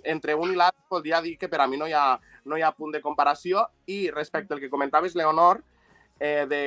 entre 0.03 0.35
un 0.37 0.53
i 0.53 0.57
l'altre, 0.59 0.83
podria 0.89 1.21
dir 1.21 1.35
que 1.41 1.49
per 1.49 1.63
a 1.63 1.67
mi 1.67 1.79
no 1.81 1.87
hi 1.89 1.95
ha, 1.97 2.19
no 2.45 2.57
hi 2.57 2.61
ha 2.61 2.73
punt 2.75 2.93
de 2.93 3.01
comparació 3.01 3.65
i 3.89 4.11
respecte 4.13 4.53
al 4.53 4.61
que 4.61 4.69
comentaves, 4.69 5.15
Leonor, 5.17 5.63
eh, 6.23 6.45
de, 6.47 6.63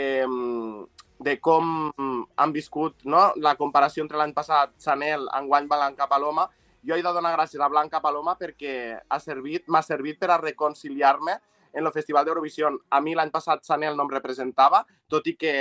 de 1.19 1.35
com 1.41 1.91
han 2.37 2.53
viscut 2.53 3.06
no? 3.08 3.31
la 3.41 3.55
comparació 3.56 4.05
entre 4.05 4.20
l'any 4.20 4.35
passat 4.37 4.75
Chanel, 4.82 5.25
enguany 5.38 5.69
Blanca 5.70 6.08
Paloma, 6.11 6.44
jo 6.87 6.94
he 6.94 7.03
de 7.03 7.12
donar 7.17 7.32
gràcies 7.38 7.62
a 7.62 7.70
Blanca 7.73 8.03
Paloma 8.05 8.37
perquè 8.37 8.75
ha 9.08 9.19
servit, 9.23 9.64
m'ha 9.73 9.82
servit 9.82 10.20
per 10.20 10.31
a 10.35 10.41
reconciliar-me 10.43 11.38
en 11.76 11.88
el 11.88 11.93
Festival 11.93 12.25
d'Eurovisió. 12.25 12.70
A 12.93 13.00
mi 13.00 13.17
l'any 13.17 13.32
passat 13.32 13.64
Chanel 13.64 13.97
no 13.97 14.05
em 14.05 14.12
representava, 14.12 14.85
tot 15.08 15.26
i 15.26 15.35
que 15.41 15.56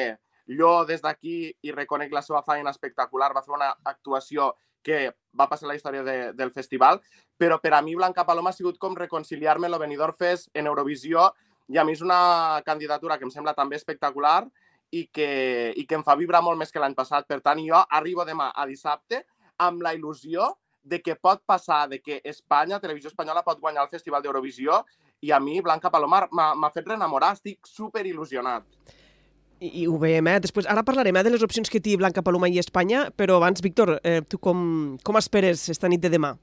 jo 0.60 0.84
des 0.86 1.02
d'aquí 1.02 1.56
i 1.64 1.74
reconec 1.74 2.12
la 2.14 2.22
seva 2.22 2.44
feina 2.44 2.76
espectacular, 2.76 3.32
va 3.34 3.44
fer 3.48 3.56
una 3.56 3.72
actuació 3.84 4.52
que 4.86 5.16
va 5.34 5.48
passar 5.50 5.72
la 5.72 5.80
història 5.80 6.04
de, 6.06 6.18
del 6.38 6.52
festival, 6.54 7.00
però 7.40 7.58
per 7.64 7.74
a 7.74 7.82
mi 7.82 7.96
Blanca 7.96 8.28
Paloma 8.28 8.52
ha 8.52 8.60
sigut 8.60 8.78
com 8.78 8.96
reconciliar-me 8.96 9.72
en 9.72 9.74
el 9.74 9.82
Benidorm 9.82 10.14
Fest 10.14 10.52
en 10.54 10.68
Eurovisió 10.68 11.32
i 11.72 11.78
a 11.78 11.86
mi 11.86 11.96
és 11.96 12.04
una 12.06 12.62
candidatura 12.66 13.18
que 13.18 13.26
em 13.28 13.34
sembla 13.34 13.56
també 13.58 13.80
espectacular 13.80 14.44
i 14.92 15.08
que, 15.12 15.74
i 15.76 15.86
que 15.86 15.98
em 15.98 16.04
fa 16.06 16.16
vibrar 16.20 16.44
molt 16.46 16.60
més 16.60 16.72
que 16.72 16.82
l'any 16.82 16.96
passat. 16.98 17.26
Per 17.28 17.42
tant, 17.42 17.62
jo 17.66 17.82
arribo 17.90 18.26
demà 18.28 18.52
a 18.54 18.68
dissabte 18.70 19.24
amb 19.58 19.82
la 19.84 19.96
il·lusió 19.96 20.52
de 20.86 21.02
que 21.02 21.16
pot 21.18 21.42
passar, 21.46 21.88
de 21.90 22.00
que 22.00 22.22
Espanya, 22.24 22.80
Televisió 22.80 23.10
Espanyola, 23.10 23.42
pot 23.44 23.60
guanyar 23.60 23.88
el 23.88 23.90
Festival 23.90 24.22
d'Eurovisió 24.22 24.84
i 25.26 25.32
a 25.34 25.40
mi 25.42 25.58
Blanca 25.66 25.90
Palomar 25.90 26.28
m'ha 26.32 26.70
fet 26.74 26.86
reenamorar, 26.86 27.34
estic 27.34 27.66
super 27.66 28.06
il·lusionat. 28.06 28.68
I, 29.60 29.72
I 29.82 29.86
ho 29.88 29.98
veiem, 29.98 30.28
eh? 30.30 30.40
Després, 30.44 30.68
ara 30.70 30.84
parlarem 30.86 31.16
eh, 31.16 31.24
de 31.26 31.32
les 31.34 31.44
opcions 31.46 31.72
que 31.72 31.82
té 31.82 31.96
Blanca 31.98 32.22
Paloma 32.22 32.50
i 32.52 32.60
Espanya, 32.62 33.08
però 33.18 33.40
abans, 33.40 33.64
Víctor, 33.64 33.96
eh, 34.04 34.20
tu 34.30 34.38
com, 34.38 34.60
com 35.02 35.18
esperes 35.18 35.70
esta 35.74 35.90
nit 35.90 36.04
de 36.04 36.12
demà? 36.14 36.36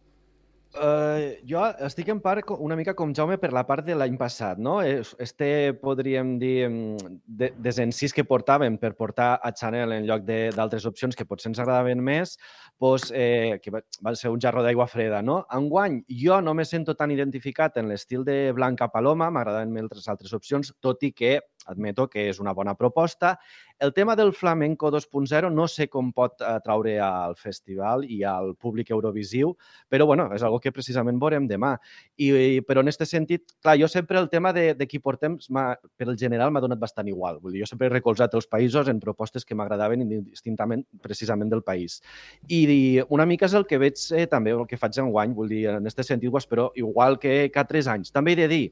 Uh, 0.72 1.34
jo 1.44 1.60
estic 1.84 2.08
en 2.08 2.20
part 2.24 2.48
una 2.64 2.72
mica 2.78 2.94
com 2.96 3.10
Jaume 3.12 3.36
per 3.36 3.50
la 3.52 3.60
part 3.68 3.84
de 3.84 3.92
l'any 3.92 4.14
passat, 4.16 4.56
no? 4.56 4.78
Es- 4.80 5.14
Este, 5.18 5.74
podríem 5.74 6.38
dir, 6.38 6.66
mm, 6.68 7.18
de, 7.26 7.50
desencís 7.58 8.14
que 8.14 8.24
portàvem 8.24 8.78
per 8.80 8.94
portar 8.96 9.38
a 9.42 9.52
Chanel 9.52 9.92
en 9.92 10.06
lloc 10.06 10.22
d'altres 10.24 10.86
opcions 10.86 11.14
que 11.14 11.26
potser 11.26 11.50
ens 11.50 11.58
agradaven 11.58 12.00
més, 12.02 12.38
pues, 12.78 13.12
eh, 13.14 13.60
que 13.62 13.70
va, 13.70 13.82
va 14.02 14.14
ser 14.16 14.30
un 14.30 14.40
jarro 14.40 14.62
d'aigua 14.62 14.86
freda, 14.88 15.20
no? 15.20 15.44
Enguany, 15.52 16.04
jo 16.08 16.40
no 16.40 16.54
me 16.54 16.64
sento 16.64 16.94
tan 16.94 17.10
identificat 17.10 17.76
en 17.76 17.88
l'estil 17.88 18.24
de 18.24 18.52
Blanca 18.52 18.88
Paloma, 18.88 19.30
m'agraden 19.30 19.70
més 19.70 19.82
altres 19.82 20.08
altres 20.08 20.32
opcions, 20.32 20.72
tot 20.80 21.02
i 21.02 21.12
que 21.12 21.38
admeto 21.66 22.08
que 22.10 22.28
és 22.30 22.40
una 22.40 22.52
bona 22.52 22.74
proposta. 22.74 23.36
El 23.82 23.92
tema 23.92 24.14
del 24.16 24.32
flamenco 24.32 24.90
2.0 24.90 25.50
no 25.52 25.66
sé 25.68 25.88
com 25.90 26.12
pot 26.14 26.42
atraure 26.46 26.98
al 27.02 27.34
festival 27.36 28.04
i 28.04 28.22
al 28.24 28.54
públic 28.54 28.90
eurovisiu, 28.90 29.54
però 29.90 30.06
bueno, 30.06 30.28
és 30.34 30.42
algo 30.42 30.60
que 30.62 30.72
precisament 30.72 31.18
veurem 31.22 31.48
demà. 31.50 31.74
I, 32.16 32.30
i, 32.30 32.60
però 32.66 32.82
en 32.82 32.92
aquest 32.92 33.06
sentit, 33.10 33.56
clar, 33.62 33.76
jo 33.80 33.88
sempre 33.90 34.20
el 34.20 34.30
tema 34.30 34.52
de, 34.54 34.72
de 34.78 34.86
qui 34.86 35.00
portem, 35.02 35.38
per 35.38 36.08
el 36.08 36.18
general, 36.18 36.52
m'ha 36.52 36.62
donat 36.62 36.80
bastant 36.82 37.10
igual. 37.10 37.40
Vull 37.42 37.56
dir, 37.56 37.64
jo 37.64 37.70
sempre 37.70 37.88
he 37.88 37.92
recolzat 37.92 38.34
els 38.38 38.48
països 38.50 38.90
en 38.92 39.00
propostes 39.02 39.44
que 39.44 39.58
m'agradaven 39.58 40.04
indistintament 40.04 40.84
precisament 41.02 41.50
del 41.50 41.64
país. 41.66 42.00
I, 42.48 42.62
i 42.62 42.80
una 43.10 43.26
mica 43.26 43.48
és 43.50 43.56
el 43.58 43.66
que 43.66 43.80
veig 43.82 43.98
eh, 44.14 44.26
també, 44.30 44.54
el 44.54 44.66
que 44.70 44.78
faig 44.80 45.02
enguany, 45.02 45.34
vull 45.34 45.50
dir, 45.50 45.66
en 45.72 45.82
aquest 45.82 46.06
sentit 46.06 46.32
ho 46.32 46.38
espero 46.38 46.70
igual 46.78 47.18
que 47.18 47.50
cada 47.52 47.68
tres 47.68 47.90
anys. 47.90 48.12
També 48.14 48.36
he 48.36 48.42
de 48.44 48.48
dir, 48.50 48.64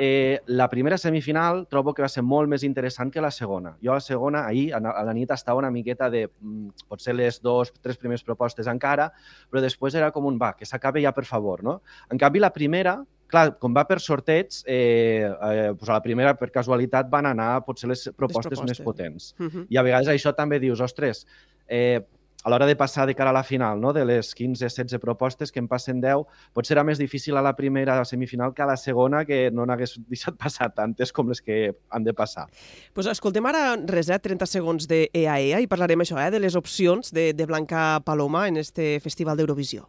eh, 0.00 0.40
la 0.46 0.68
primera 0.70 0.96
semifinal 0.96 1.66
trobo 1.66 1.92
que 1.92 2.02
va 2.04 2.08
ser 2.08 2.22
molt 2.22 2.48
més 2.48 2.62
interessant 2.62 3.10
que 3.10 3.20
la 3.20 3.32
segona. 3.34 3.74
Jo 3.82 3.90
a 3.90 3.98
la 3.98 4.00
segona, 4.00 4.44
ahir, 4.46 4.72
a 4.72 4.78
la- 4.80 5.12
nit, 5.12 5.30
estava 5.34 5.58
una 5.58 5.70
miqueta 5.74 6.08
de, 6.08 6.28
mm, 6.40 6.86
potser 6.88 7.14
les 7.14 7.40
dos, 7.42 7.72
tres 7.82 7.96
primeres 7.98 8.22
propostes 8.22 8.66
encara, 8.70 9.12
però 9.50 9.60
després 9.60 9.94
era 9.96 10.12
com 10.12 10.24
un, 10.26 10.38
va, 10.38 10.54
que 10.56 10.64
s'acabi 10.64 11.02
ja, 11.02 11.12
per 11.12 11.24
favor, 11.24 11.64
no? 11.64 11.82
En 12.10 12.16
canvi, 12.18 12.38
la 12.38 12.52
primera, 12.52 13.04
clar, 13.26 13.58
com 13.58 13.74
va 13.74 13.84
per 13.86 13.98
sorteig, 14.00 14.62
eh, 14.66 15.26
eh, 15.26 15.72
doncs 15.74 15.88
a 15.88 15.92
la 15.94 16.02
primera, 16.02 16.34
per 16.38 16.50
casualitat, 16.50 17.10
van 17.10 17.26
anar 17.26 17.64
potser 17.66 17.88
les 17.88 18.08
propostes, 18.16 18.46
propostes. 18.54 18.78
més 18.78 18.80
potents. 18.80 19.34
Uh 19.38 19.46
-huh. 19.50 19.66
I 19.68 19.76
a 19.76 19.82
vegades 19.82 20.08
això 20.08 20.32
també 20.34 20.60
dius, 20.60 20.80
ostres, 20.80 21.26
eh, 21.66 22.06
a 22.44 22.50
l'hora 22.50 22.66
de 22.66 22.76
passar 22.76 23.06
de 23.06 23.14
cara 23.14 23.30
a 23.30 23.32
la 23.32 23.42
final, 23.42 23.80
no? 23.80 23.92
de 23.92 24.04
les 24.04 24.34
15-16 24.36 24.98
propostes 25.02 25.50
que 25.52 25.58
en 25.58 25.68
passen 25.68 26.00
10, 26.00 26.22
potser 26.54 26.76
era 26.76 26.84
més 26.86 27.00
difícil 27.00 27.36
a 27.36 27.42
la 27.42 27.54
primera 27.58 27.98
semifinal 28.06 28.54
que 28.54 28.62
a 28.62 28.68
la 28.70 28.76
segona, 28.78 29.24
que 29.26 29.50
no 29.50 29.66
n'hagués 29.66 29.98
deixat 30.12 30.38
passar 30.38 30.70
tantes 30.74 31.12
com 31.12 31.28
les 31.28 31.42
que 31.42 31.74
han 31.90 32.06
de 32.06 32.14
passar. 32.14 32.46
Pues 32.94 33.10
escoltem 33.10 33.46
ara 33.50 33.76
res, 33.90 34.08
eh, 34.08 34.20
30 34.22 34.46
segons 34.46 34.88
de 34.88 35.06
EAEA 35.12 35.62
i 35.64 35.70
parlarem 35.70 36.06
això, 36.06 36.18
eh, 36.22 36.30
de 36.30 36.42
les 36.42 36.56
opcions 36.56 37.12
de, 37.12 37.32
de 37.34 37.46
Blanca 37.46 38.00
Paloma 38.06 38.46
en 38.48 38.62
este 38.62 38.98
Festival 39.00 39.36
d'Eurovisió. 39.36 39.88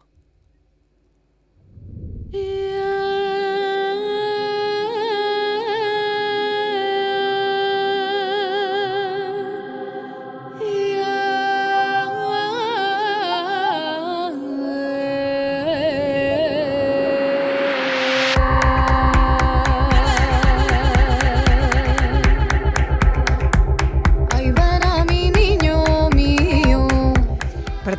Ahí 2.32 2.99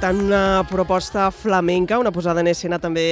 tant, 0.02 0.18
una 0.18 0.66
proposta 0.66 1.30
flamenca, 1.32 2.00
una 2.00 2.12
posada 2.12 2.42
en 2.42 2.48
escena 2.50 2.80
també 2.82 3.04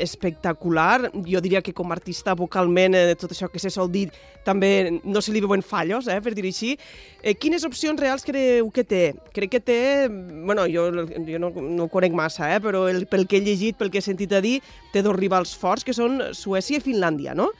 espectacular. 0.00 1.10
Jo 1.26 1.40
diria 1.44 1.60
que 1.60 1.74
com 1.76 1.90
a 1.90 1.96
artista 1.98 2.32
vocalment, 2.34 2.94
eh, 2.96 3.14
tot 3.20 3.34
això 3.34 3.50
que 3.52 3.60
se 3.60 3.68
sol 3.70 3.90
dir, 3.92 4.06
també 4.44 5.00
no 5.04 5.20
se 5.20 5.32
li 5.32 5.40
veuen 5.40 5.60
fallos, 5.60 6.08
eh, 6.08 6.20
per 6.20 6.32
dir 6.34 6.46
així. 6.48 6.78
Eh, 7.22 7.34
quines 7.34 7.64
opcions 7.64 8.00
reals 8.00 8.24
creu 8.24 8.70
que 8.70 8.84
té? 8.84 9.14
Crec 9.34 9.50
que 9.50 9.60
té, 9.60 10.08
bueno, 10.08 10.64
jo, 10.64 10.88
jo 11.28 11.38
no, 11.38 11.50
no 11.50 11.84
ho 11.84 11.88
conec 11.88 12.12
massa, 12.12 12.54
eh, 12.54 12.60
però 12.60 12.88
el, 12.88 13.06
pel 13.06 13.26
que 13.26 13.36
he 13.36 13.44
llegit, 13.44 13.76
pel 13.76 13.90
que 13.90 13.98
he 13.98 14.02
sentit 14.02 14.32
a 14.32 14.40
dir, 14.40 14.62
té 14.92 15.02
dos 15.02 15.16
rivals 15.16 15.54
forts, 15.54 15.84
que 15.84 15.92
són 15.92 16.32
Suècia 16.32 16.78
i 16.78 16.80
Finlàndia, 16.80 17.34
no? 17.34 17.50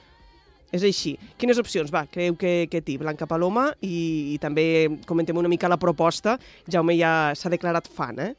És 0.73 0.83
així. 0.83 1.19
Quines 1.37 1.59
opcions, 1.59 1.93
va, 1.93 2.07
creu 2.07 2.37
que, 2.37 2.67
que 2.71 2.81
té 2.81 2.97
Blanca 2.97 3.27
Paloma 3.27 3.75
i, 3.83 4.33
i 4.33 4.39
també 4.39 4.89
comentem 5.07 5.37
una 5.37 5.49
mica 5.49 5.69
la 5.69 5.77
proposta. 5.77 6.39
Jaume 6.71 6.97
ja 6.97 7.35
s'ha 7.35 7.51
declarat 7.51 7.91
fan, 7.91 8.21
eh? 8.21 8.35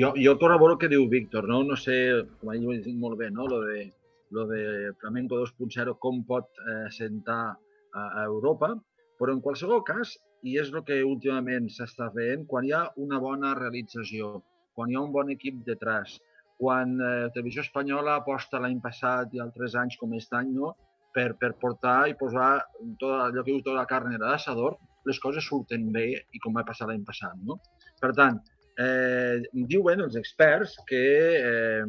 Jo, 0.00 0.12
jo 0.18 0.34
corroboro 0.40 0.78
que 0.78 0.90
diu 0.92 1.06
Víctor, 1.10 1.48
no? 1.50 1.62
No 1.66 1.76
sé, 1.80 1.96
com 2.40 2.52
ell 2.54 2.66
ho 2.68 2.76
dit 2.76 2.98
molt 2.98 3.18
bé, 3.20 3.30
no? 3.34 3.46
Lo 3.50 3.60
de, 3.66 3.86
lo 4.34 4.46
de 4.50 4.92
Flamenco 5.00 5.40
2.0, 5.40 5.96
com 6.02 6.22
pot 6.28 6.50
eh, 6.64 6.90
sentar 6.94 7.42
a, 7.54 8.04
a 8.04 8.24
Europa, 8.24 8.74
però 9.20 9.34
en 9.34 9.42
qualsevol 9.44 9.84
cas, 9.86 10.16
i 10.44 10.58
és 10.60 10.70
el 10.72 10.82
que 10.86 11.00
últimament 11.06 11.70
s'està 11.72 12.10
fent, 12.14 12.44
quan 12.50 12.66
hi 12.66 12.74
ha 12.76 12.84
una 13.00 13.20
bona 13.22 13.54
realització, 13.58 14.36
quan 14.76 14.90
hi 14.90 14.98
ha 14.98 15.04
un 15.06 15.12
bon 15.14 15.30
equip 15.32 15.62
detrás, 15.66 16.18
quan 16.58 16.98
eh, 17.00 17.28
Televisió 17.34 17.64
Espanyola 17.64 18.18
aposta 18.20 18.60
l'any 18.62 18.80
passat 18.82 19.32
i 19.34 19.42
altres 19.42 19.78
anys 19.78 19.96
com 20.00 20.12
aquest 20.12 20.34
any, 20.40 20.52
no? 20.58 20.74
per, 21.14 21.30
per 21.38 21.54
portar 21.62 22.08
i 22.10 22.16
posar 22.18 22.50
tot 22.98 23.14
allò 23.14 23.42
que 23.42 23.52
diu 23.52 23.62
tota 23.62 23.78
la 23.78 23.88
carn 23.90 24.16
a 24.16 24.20
l'assador, 24.24 24.76
les 25.06 25.20
coses 25.22 25.46
surten 25.46 25.90
bé 25.94 26.06
i 26.34 26.42
com 26.42 26.56
va 26.58 26.66
passar 26.66 26.88
l'any 26.90 27.04
passat. 27.06 27.36
No? 27.46 27.58
Per 28.00 28.10
tant, 28.18 28.40
eh, 28.80 29.42
diuen 29.70 30.02
els 30.04 30.16
experts 30.20 30.76
que 30.88 31.04
eh, 31.38 31.84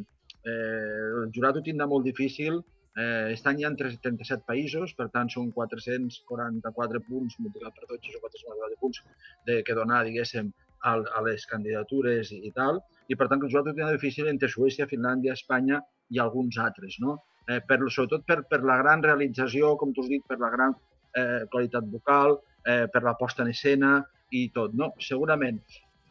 eh, 0.45 1.09
el 1.23 1.31
jurat 1.35 1.57
ho 1.57 1.63
tindrà 1.65 1.87
molt 1.89 2.05
difícil. 2.07 2.61
Eh, 2.95 3.35
any 3.51 3.59
hi 3.59 3.65
ha 3.67 3.73
37 3.75 4.45
països, 4.47 4.93
per 4.95 5.09
tant 5.11 5.29
són 5.31 5.49
444 5.55 7.01
punts 7.09 7.39
multiplicat 7.41 7.75
per 7.75 7.89
12 7.89 8.19
o 8.19 8.21
444 8.23 8.79
punts 8.79 9.01
de, 9.47 9.61
que 9.67 9.75
donar, 9.75 10.05
diguéssim, 10.07 10.53
a, 10.85 10.93
a 11.17 11.21
les 11.25 11.45
candidatures 11.49 12.31
i, 12.31 12.41
i 12.47 12.51
tal, 12.55 12.79
i 13.09 13.17
per 13.19 13.27
tant 13.29 13.41
que 13.41 13.49
el 13.49 13.53
jurat 13.53 13.67
ho 13.67 13.75
tindrà 13.75 13.91
difícil 13.95 14.29
entre 14.31 14.49
Suècia, 14.51 14.87
Finlàndia, 14.89 15.35
Espanya 15.35 15.81
i 16.13 16.21
alguns 16.21 16.59
altres, 16.61 16.99
no? 17.03 17.17
Eh, 17.49 17.61
per, 17.67 17.79
sobretot 17.93 18.25
per, 18.29 18.41
per 18.49 18.61
la 18.65 18.77
gran 18.81 19.03
realització, 19.05 19.75
com 19.81 19.93
tu 19.93 20.05
has 20.05 20.11
dit, 20.13 20.23
per 20.29 20.39
la 20.41 20.51
gran 20.53 20.75
eh, 21.17 21.45
qualitat 21.51 21.89
vocal, 21.91 22.39
eh, 22.65 22.85
per 22.93 23.03
la 23.05 23.15
posta 23.19 23.43
en 23.43 23.51
escena 23.53 23.97
i 24.33 24.47
tot, 24.55 24.73
no? 24.77 24.93
Segurament 25.01 25.59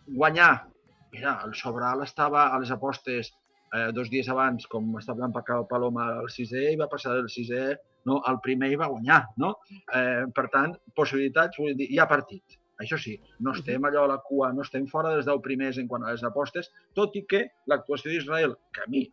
guanyar, 0.06 0.66
mira, 1.12 1.38
el 1.46 1.54
Sobral 1.54 2.02
estava 2.04 2.48
a 2.50 2.60
les 2.62 2.70
apostes 2.74 3.32
eh, 3.74 3.90
dos 3.92 4.10
dies 4.10 4.28
abans, 4.28 4.66
com 4.70 4.92
està 5.00 5.16
Blanca 5.16 5.62
Paloma 5.70 6.10
al 6.20 6.30
sisè, 6.32 6.70
i 6.72 6.80
va 6.80 6.90
passar 6.90 7.16
del 7.18 7.30
sisè 7.32 7.64
no, 8.08 8.20
al 8.28 8.40
primer 8.44 8.70
i 8.72 8.78
va 8.80 8.90
guanyar, 8.92 9.22
no? 9.40 9.54
Eh, 9.70 10.26
per 10.34 10.46
tant, 10.52 10.76
possibilitats, 10.96 11.58
vull 11.60 11.74
dir, 11.78 11.88
hi 11.90 11.98
ha 11.98 12.10
partit. 12.10 12.60
Això 12.82 12.98
sí, 12.98 13.14
no 13.46 13.52
estem 13.54 13.84
allò 13.86 14.04
a 14.04 14.10
la 14.10 14.20
cua, 14.28 14.50
no 14.52 14.64
estem 14.66 14.86
fora 14.90 15.12
dels 15.14 15.28
10 15.28 15.42
primers 15.44 15.76
en 15.78 15.86
quant 15.90 16.02
a 16.04 16.14
les 16.14 16.24
apostes, 16.26 16.72
tot 16.98 17.14
i 17.14 17.22
que 17.30 17.44
l'actuació 17.70 18.10
d'Israel, 18.10 18.56
que 18.74 18.82
a 18.82 18.90
mi 18.90 19.04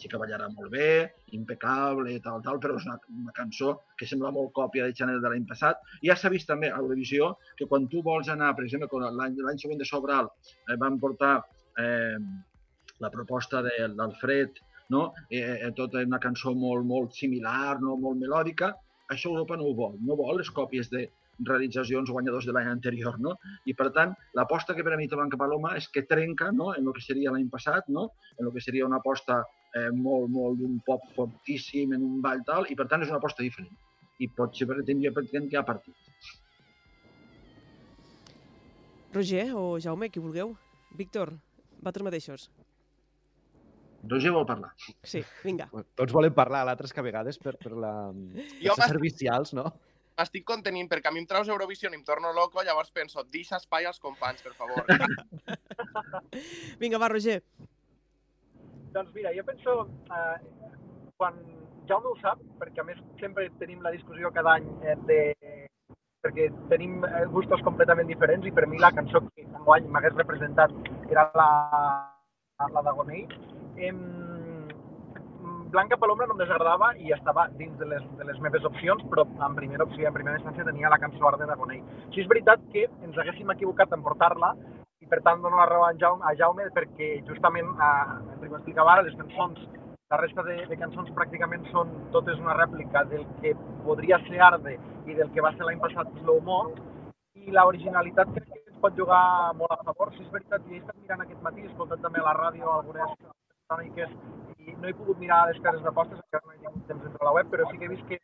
xica 0.00 0.18
ballarà 0.20 0.48
molt 0.52 0.72
bé, 0.72 0.90
impecable, 1.36 2.16
tal, 2.24 2.42
tal, 2.46 2.60
però 2.62 2.76
és 2.78 2.86
una, 2.88 2.96
una 3.22 3.34
cançó 3.36 3.76
que 3.98 4.08
sembla 4.08 4.32
molt 4.34 4.52
còpia 4.56 4.86
de 4.86 4.96
Chanel 4.96 5.20
de 5.22 5.32
l'any 5.32 5.46
passat. 5.48 5.80
Ja 6.06 6.16
s'ha 6.16 6.32
vist 6.32 6.48
també 6.50 6.70
a 6.72 6.80
televisió 6.80 7.34
que 7.58 7.68
quan 7.70 7.88
tu 7.92 8.02
vols 8.06 8.32
anar, 8.32 8.54
per 8.56 8.66
exemple, 8.66 9.10
l'any 9.20 9.60
següent 9.62 9.80
de 9.80 9.88
Sobral 9.88 10.30
eh, 10.30 10.76
van 10.80 10.98
portar 11.02 11.36
eh, 11.78 12.18
la 13.00 13.10
proposta 13.10 13.62
d'Alfred, 13.62 14.60
no? 14.90 15.12
eh, 15.30 15.40
eh, 15.40 15.72
tota 15.76 16.02
una 16.04 16.20
cançó 16.22 16.54
molt, 16.54 16.84
molt 16.86 17.16
similar, 17.16 17.78
no? 17.80 17.96
molt 17.96 18.20
melòdica, 18.20 18.74
això 19.10 19.30
Europa 19.32 19.56
no 19.58 19.70
ho 19.70 19.74
vol. 19.74 19.96
No 20.06 20.18
vol 20.18 20.38
les 20.40 20.50
còpies 20.54 20.90
de 20.92 21.06
realitzacions 21.46 22.10
guanyadors 22.10 22.46
de 22.46 22.52
l'any 22.52 22.68
anterior, 22.68 23.16
no? 23.20 23.36
I 23.64 23.74
per 23.78 23.88
tant, 23.96 24.12
l'aposta 24.36 24.74
que 24.76 24.84
per 24.84 24.92
a 24.94 24.98
mi 25.00 25.08
té 25.08 25.16
Blanca 25.16 25.38
Paloma 25.40 25.72
és 25.78 25.88
que 25.88 26.04
trenca 26.08 26.50
no? 26.52 26.74
en 26.76 26.86
el 26.86 26.96
que 26.96 27.04
seria 27.04 27.32
l'any 27.32 27.48
passat, 27.52 27.88
no? 27.88 28.10
en 28.38 28.46
el 28.46 28.52
que 28.52 28.60
seria 28.60 28.86
una 28.86 29.00
aposta 29.00 29.40
eh, 29.76 29.90
molt, 29.94 30.30
molt 30.32 30.58
d'un 30.60 30.78
pop 30.86 31.04
fortíssim, 31.16 31.94
en 31.96 32.04
un 32.06 32.20
ball 32.24 32.42
tal, 32.46 32.68
i 32.70 32.76
per 32.78 32.88
tant 32.90 33.04
és 33.04 33.12
una 33.12 33.20
aposta 33.20 33.44
diferent. 33.46 33.74
I 34.20 34.28
potser 34.36 34.68
pretendria 34.68 35.12
pretendre 35.16 35.50
que 35.50 35.58
ha 35.60 35.66
partit. 35.66 35.96
Roger 39.14 39.50
o 39.58 39.78
Jaume, 39.82 40.10
qui 40.10 40.22
vulgueu. 40.22 40.54
Víctor, 40.96 41.32
vosaltres 41.78 42.06
mateixos. 42.06 42.50
Roger 44.08 44.32
vol 44.32 44.46
parlar. 44.48 44.70
Sí, 45.04 45.20
vinga. 45.44 45.68
Tots 45.98 46.12
volen 46.14 46.32
parlar, 46.34 46.64
l'altre 46.64 46.88
que 46.88 47.02
a 47.02 47.04
vegades 47.04 47.38
per, 47.38 47.56
per 47.60 47.72
la... 47.76 47.92
Jo 48.62 48.76
per 48.76 48.86
ser 48.86 48.94
servicials, 48.94 49.52
no? 49.56 49.66
M'estic 50.20 50.44
contenint 50.48 50.88
perquè 50.88 51.08
a 51.08 51.14
mi 51.14 51.22
em 51.22 51.26
treus 51.28 51.48
Eurovisió 51.48 51.88
i 51.88 51.96
em 51.96 52.02
torno 52.04 52.32
loco, 52.36 52.62
llavors 52.64 52.90
penso, 52.92 53.24
deixa 53.32 53.56
espai 53.60 53.86
als 53.88 54.00
companys, 54.00 54.42
per 54.44 54.52
favor. 54.56 54.84
Vinga, 56.80 57.00
va, 57.00 57.08
Roger. 57.12 57.40
Doncs 58.92 59.14
mira, 59.14 59.30
jo 59.36 59.44
penso, 59.46 59.88
eh, 60.10 60.36
quan 61.16 61.34
Jaume 61.86 62.10
ho 62.10 62.16
sap, 62.22 62.40
perquè 62.58 62.82
a 62.82 62.86
més 62.86 62.98
sempre 63.20 63.48
tenim 63.58 63.82
la 63.82 63.92
discussió 63.94 64.30
cada 64.34 64.56
any 64.58 64.66
eh, 64.82 64.96
de 65.06 65.20
perquè 66.20 66.50
tenim 66.68 67.04
eh, 67.08 67.24
gustos 67.32 67.62
completament 67.66 68.08
diferents 68.10 68.46
i 68.46 68.52
per 68.52 68.66
mi 68.68 68.78
la 68.78 68.92
cançó 68.92 69.22
que 69.30 69.46
enguany 69.46 69.86
m'hagués 69.88 70.16
representat 70.18 70.74
era 71.08 71.30
la, 71.38 71.50
la 72.74 72.82
d'Agonei. 72.84 73.24
Em, 73.88 74.00
Blanca 75.70 75.96
Paloma 75.96 76.26
no 76.26 76.34
em 76.34 76.42
desagradava 76.42 76.90
i 76.98 77.12
estava 77.14 77.46
dins 77.56 77.76
de 77.78 77.86
les, 77.86 78.02
de 78.18 78.26
les 78.26 78.38
meves 78.42 78.64
opcions, 78.66 79.04
però 79.10 79.24
en 79.46 79.54
primera 79.54 79.86
opció, 79.86 80.08
en 80.08 80.16
primera 80.16 80.40
instància 80.40 80.66
tenia 80.66 80.90
la 80.90 80.98
cançó 80.98 81.28
Arde 81.28 81.46
d'Agonei. 81.46 81.80
Sí, 82.10 82.24
és 82.24 82.28
veritat 82.30 82.64
que 82.74 82.88
ens 83.06 83.16
haguéssim 83.16 83.54
equivocat 83.54 83.94
en 83.94 84.02
portar-la 84.02 84.50
i 85.00 85.08
per 85.08 85.22
tant 85.24 85.40
dono 85.40 85.60
la 85.62 85.68
raó 85.70 85.86
a 85.86 85.94
Jaume, 86.00 86.26
a 86.26 86.34
Jaume 86.36 86.66
perquè 86.74 87.12
justament, 87.28 87.70
eh, 87.86 88.29
Ho 88.50 88.56
explicava 88.58 88.96
ara, 88.96 89.02
les 89.06 89.14
cançons, 89.14 89.60
la 90.10 90.18
resta 90.18 90.42
de, 90.42 90.56
de 90.66 90.76
cançons 90.78 91.10
pràcticament 91.14 91.66
són 91.70 91.92
totes 92.14 92.38
una 92.42 92.56
rèplica 92.58 93.04
del 93.12 93.22
que 93.42 93.52
podria 93.84 94.18
ser 94.26 94.40
Arde 94.42 94.74
i 95.06 95.14
del 95.14 95.30
que 95.34 95.44
va 95.44 95.52
ser 95.54 95.68
l'any 95.68 95.78
passat 95.84 96.10
Slow 96.20 96.40
Mo, 96.48 96.62
i 97.38 97.54
l'originalitat 97.54 98.32
crec 98.34 98.48
que 98.50 98.58
ens 98.72 98.82
pot 98.82 98.98
jugar 98.98 99.22
molt 99.60 99.76
a 99.76 99.84
favor. 99.86 100.10
Si 100.16 100.24
és 100.24 100.32
veritat, 100.34 100.66
jo 100.66 100.74
he 100.74 100.82
estat 100.82 100.98
mirant 100.98 101.24
aquest 101.24 101.46
matí, 101.46 101.62
he 101.62 101.70
escoltat 101.70 102.02
també 102.02 102.22
a 102.24 102.26
la 102.26 102.36
ràdio 102.40 102.74
algunes 102.74 103.14
cròniques 103.70 104.18
i 104.58 104.74
no 104.76 104.90
he 104.90 104.96
pogut 104.98 105.22
mirar 105.22 105.44
les 105.48 105.62
cases 105.64 105.86
d'apostes, 105.86 106.20
encara 106.26 106.46
no 106.46 106.56
he 106.56 106.60
tingut 106.64 106.86
temps 106.90 107.06
d'entrar 107.06 107.26
a 107.26 107.30
la 107.30 107.36
web, 107.38 107.50
però 107.54 107.70
sí 107.70 107.78
que 107.78 107.86
he 107.86 107.94
vist 107.94 108.06
que 108.10 108.20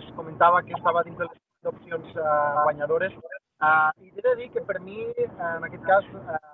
es 0.00 0.10
comentava 0.18 0.62
que 0.66 0.74
estava 0.76 1.04
dins 1.06 1.22
de 1.22 1.28
les 1.30 1.72
opcions 1.72 2.16
eh, 2.16 2.38
guanyadores. 2.64 3.14
Uh, 3.58 3.90
I 4.02 4.12
he 4.14 4.24
de 4.26 4.34
dir 4.42 4.50
que 4.54 4.62
per 4.66 4.78
mi, 4.82 4.98
en 5.22 5.64
aquest 5.66 5.86
cas, 5.86 6.10
uh, 6.18 6.47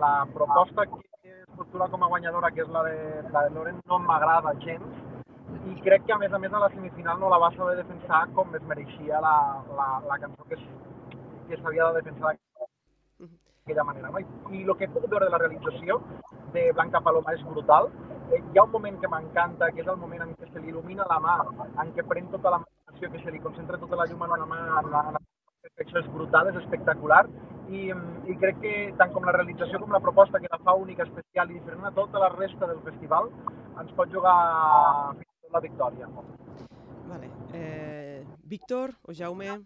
la 0.00 0.26
proposta 0.32 0.86
que 0.86 1.00
es 1.28 1.46
postula 1.56 1.88
com 1.88 2.02
a 2.04 2.08
guanyadora, 2.08 2.50
que 2.50 2.62
és 2.62 2.68
la 2.68 2.82
de, 2.84 2.96
la 3.30 3.42
de 3.46 3.54
Loren, 3.54 3.80
no 3.86 3.98
m'agrada 3.98 4.54
gens 4.64 5.08
i 5.68 5.74
crec 5.84 6.06
que 6.06 6.14
a 6.14 6.18
més 6.18 6.32
a 6.32 6.38
més 6.38 6.52
a 6.52 6.60
la 6.62 6.68
semifinal 6.72 7.18
no 7.20 7.28
la 7.28 7.38
va 7.38 7.50
saber 7.56 7.76
defensar 7.76 8.22
com 8.36 8.54
es 8.56 8.62
mereixia 8.70 9.20
la, 9.20 9.34
la, 9.76 9.88
la 10.08 10.18
cançó 10.22 10.46
que, 10.48 10.56
que 11.48 11.58
s'havia 11.60 11.90
de 11.90 12.00
defensar 12.00 12.32
d'aquella 12.32 13.84
manera. 13.84 14.10
No? 14.10 14.22
I, 14.22 14.26
I 14.56 14.62
el 14.62 14.76
que 14.78 14.86
he 14.86 14.92
pogut 14.94 15.10
veure 15.10 15.26
de 15.26 15.34
la 15.34 15.42
realització 15.42 16.00
de 16.54 16.70
Blanca 16.72 17.02
Paloma 17.04 17.34
és 17.36 17.44
brutal. 17.44 17.90
Eh, 18.30 18.40
hi 18.40 18.58
ha 18.58 18.64
un 18.64 18.72
moment 18.72 18.96
que 19.02 19.10
m'encanta, 19.10 19.70
que 19.74 19.82
és 19.84 19.90
el 19.90 20.00
moment 20.00 20.24
en 20.24 20.34
què 20.38 20.48
se 20.48 20.62
li 20.62 20.72
il·lumina 20.72 21.08
la 21.10 21.18
mà, 21.20 21.36
en 21.82 21.92
què 21.96 22.06
pren 22.08 22.30
tota 22.32 22.54
la 22.54 22.62
imaginació, 22.62 23.12
que 23.12 23.24
se 23.24 23.34
li 23.34 23.42
concentra 23.44 23.78
tota 23.82 23.98
la 24.00 24.06
llum 24.10 24.22
en 24.26 24.36
una 24.38 24.48
mà, 24.54 24.60
en 24.80 24.90
la, 24.94 25.04
en 25.10 25.18
la 25.18 25.24
perfecció 25.66 26.04
és 26.04 26.12
brutal, 26.14 26.52
és 26.54 26.62
espectacular 26.62 27.24
i, 27.70 27.86
i 28.30 28.36
crec 28.42 28.60
que 28.62 28.74
tant 28.98 29.12
com 29.14 29.26
la 29.26 29.34
realització 29.36 29.80
com 29.82 29.92
la 29.94 30.02
proposta 30.02 30.40
que 30.42 30.50
la 30.50 30.60
fa 30.64 30.74
única, 30.78 31.06
especial 31.06 31.50
i 31.50 31.58
diferent 31.58 31.86
a 31.86 31.94
tota 31.96 32.22
la 32.22 32.30
resta 32.34 32.68
del 32.70 32.80
festival 32.86 33.30
ens 33.80 33.92
pot 33.98 34.10
jugar 34.12 34.36
la 35.50 35.62
victòria. 35.62 36.08
Vale. 37.10 37.30
Eh, 37.54 38.24
Víctor 38.44 38.94
o 39.06 39.14
Jaume? 39.14 39.58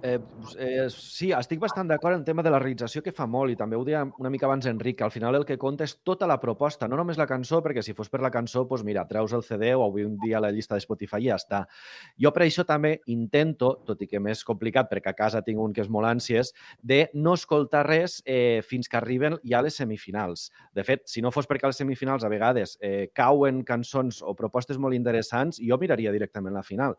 Eh, 0.00 0.20
eh, 0.58 0.86
sí, 0.94 1.32
estic 1.34 1.58
bastant 1.58 1.88
d'acord 1.90 2.14
en 2.14 2.22
tema 2.22 2.42
de 2.46 2.52
la 2.54 2.60
realització 2.62 3.00
que 3.02 3.10
fa 3.10 3.24
molt 3.26 3.50
i 3.50 3.56
també 3.58 3.74
ho 3.74 3.82
deia 3.82 4.04
una 4.22 4.30
mica 4.30 4.46
abans 4.46 4.68
Enric, 4.70 5.00
que 5.00 5.04
al 5.04 5.10
final 5.10 5.34
el 5.34 5.46
que 5.46 5.56
compta 5.58 5.82
és 5.88 5.96
tota 6.06 6.26
la 6.30 6.36
proposta, 6.38 6.86
no 6.86 6.94
només 7.00 7.18
la 7.18 7.26
cançó, 7.26 7.58
perquè 7.64 7.82
si 7.82 7.96
fos 7.98 8.10
per 8.12 8.20
la 8.22 8.30
cançó, 8.30 8.62
doncs 8.68 8.84
mira, 8.86 9.02
treus 9.10 9.34
el 9.34 9.42
CD 9.42 9.72
o 9.74 9.82
avui 9.82 10.06
un 10.06 10.14
dia 10.22 10.38
a 10.38 10.44
la 10.44 10.52
llista 10.54 10.78
de 10.78 10.84
Spotify 10.86 11.18
i 11.24 11.32
ja 11.32 11.40
està. 11.40 11.64
Jo 12.14 12.30
per 12.34 12.44
això 12.46 12.62
també 12.68 13.00
intento, 13.10 13.72
tot 13.88 14.06
i 14.06 14.06
que 14.06 14.22
m'és 14.22 14.44
complicat 14.46 14.86
perquè 14.92 15.10
a 15.10 15.18
casa 15.18 15.42
tinc 15.42 15.58
un 15.58 15.74
que 15.74 15.82
és 15.82 15.90
molt 15.90 16.06
ànsies, 16.06 16.54
de 16.78 17.08
no 17.14 17.34
escoltar 17.34 17.82
res 17.88 18.20
eh, 18.24 18.62
fins 18.62 18.86
que 18.86 19.00
arriben 19.02 19.40
ja 19.42 19.64
les 19.66 19.82
semifinals. 19.82 20.52
De 20.78 20.86
fet, 20.86 21.08
si 21.10 21.24
no 21.26 21.34
fos 21.34 21.50
perquè 21.50 21.66
les 21.66 21.82
semifinals 21.82 22.22
a 22.22 22.30
vegades 22.30 22.78
eh, 22.80 23.10
cauen 23.12 23.64
cançons 23.66 24.22
o 24.22 24.38
propostes 24.38 24.78
molt 24.78 24.94
interessants, 24.94 25.58
jo 25.58 25.78
miraria 25.78 26.14
directament 26.14 26.54
la 26.54 26.62
final. 26.62 26.94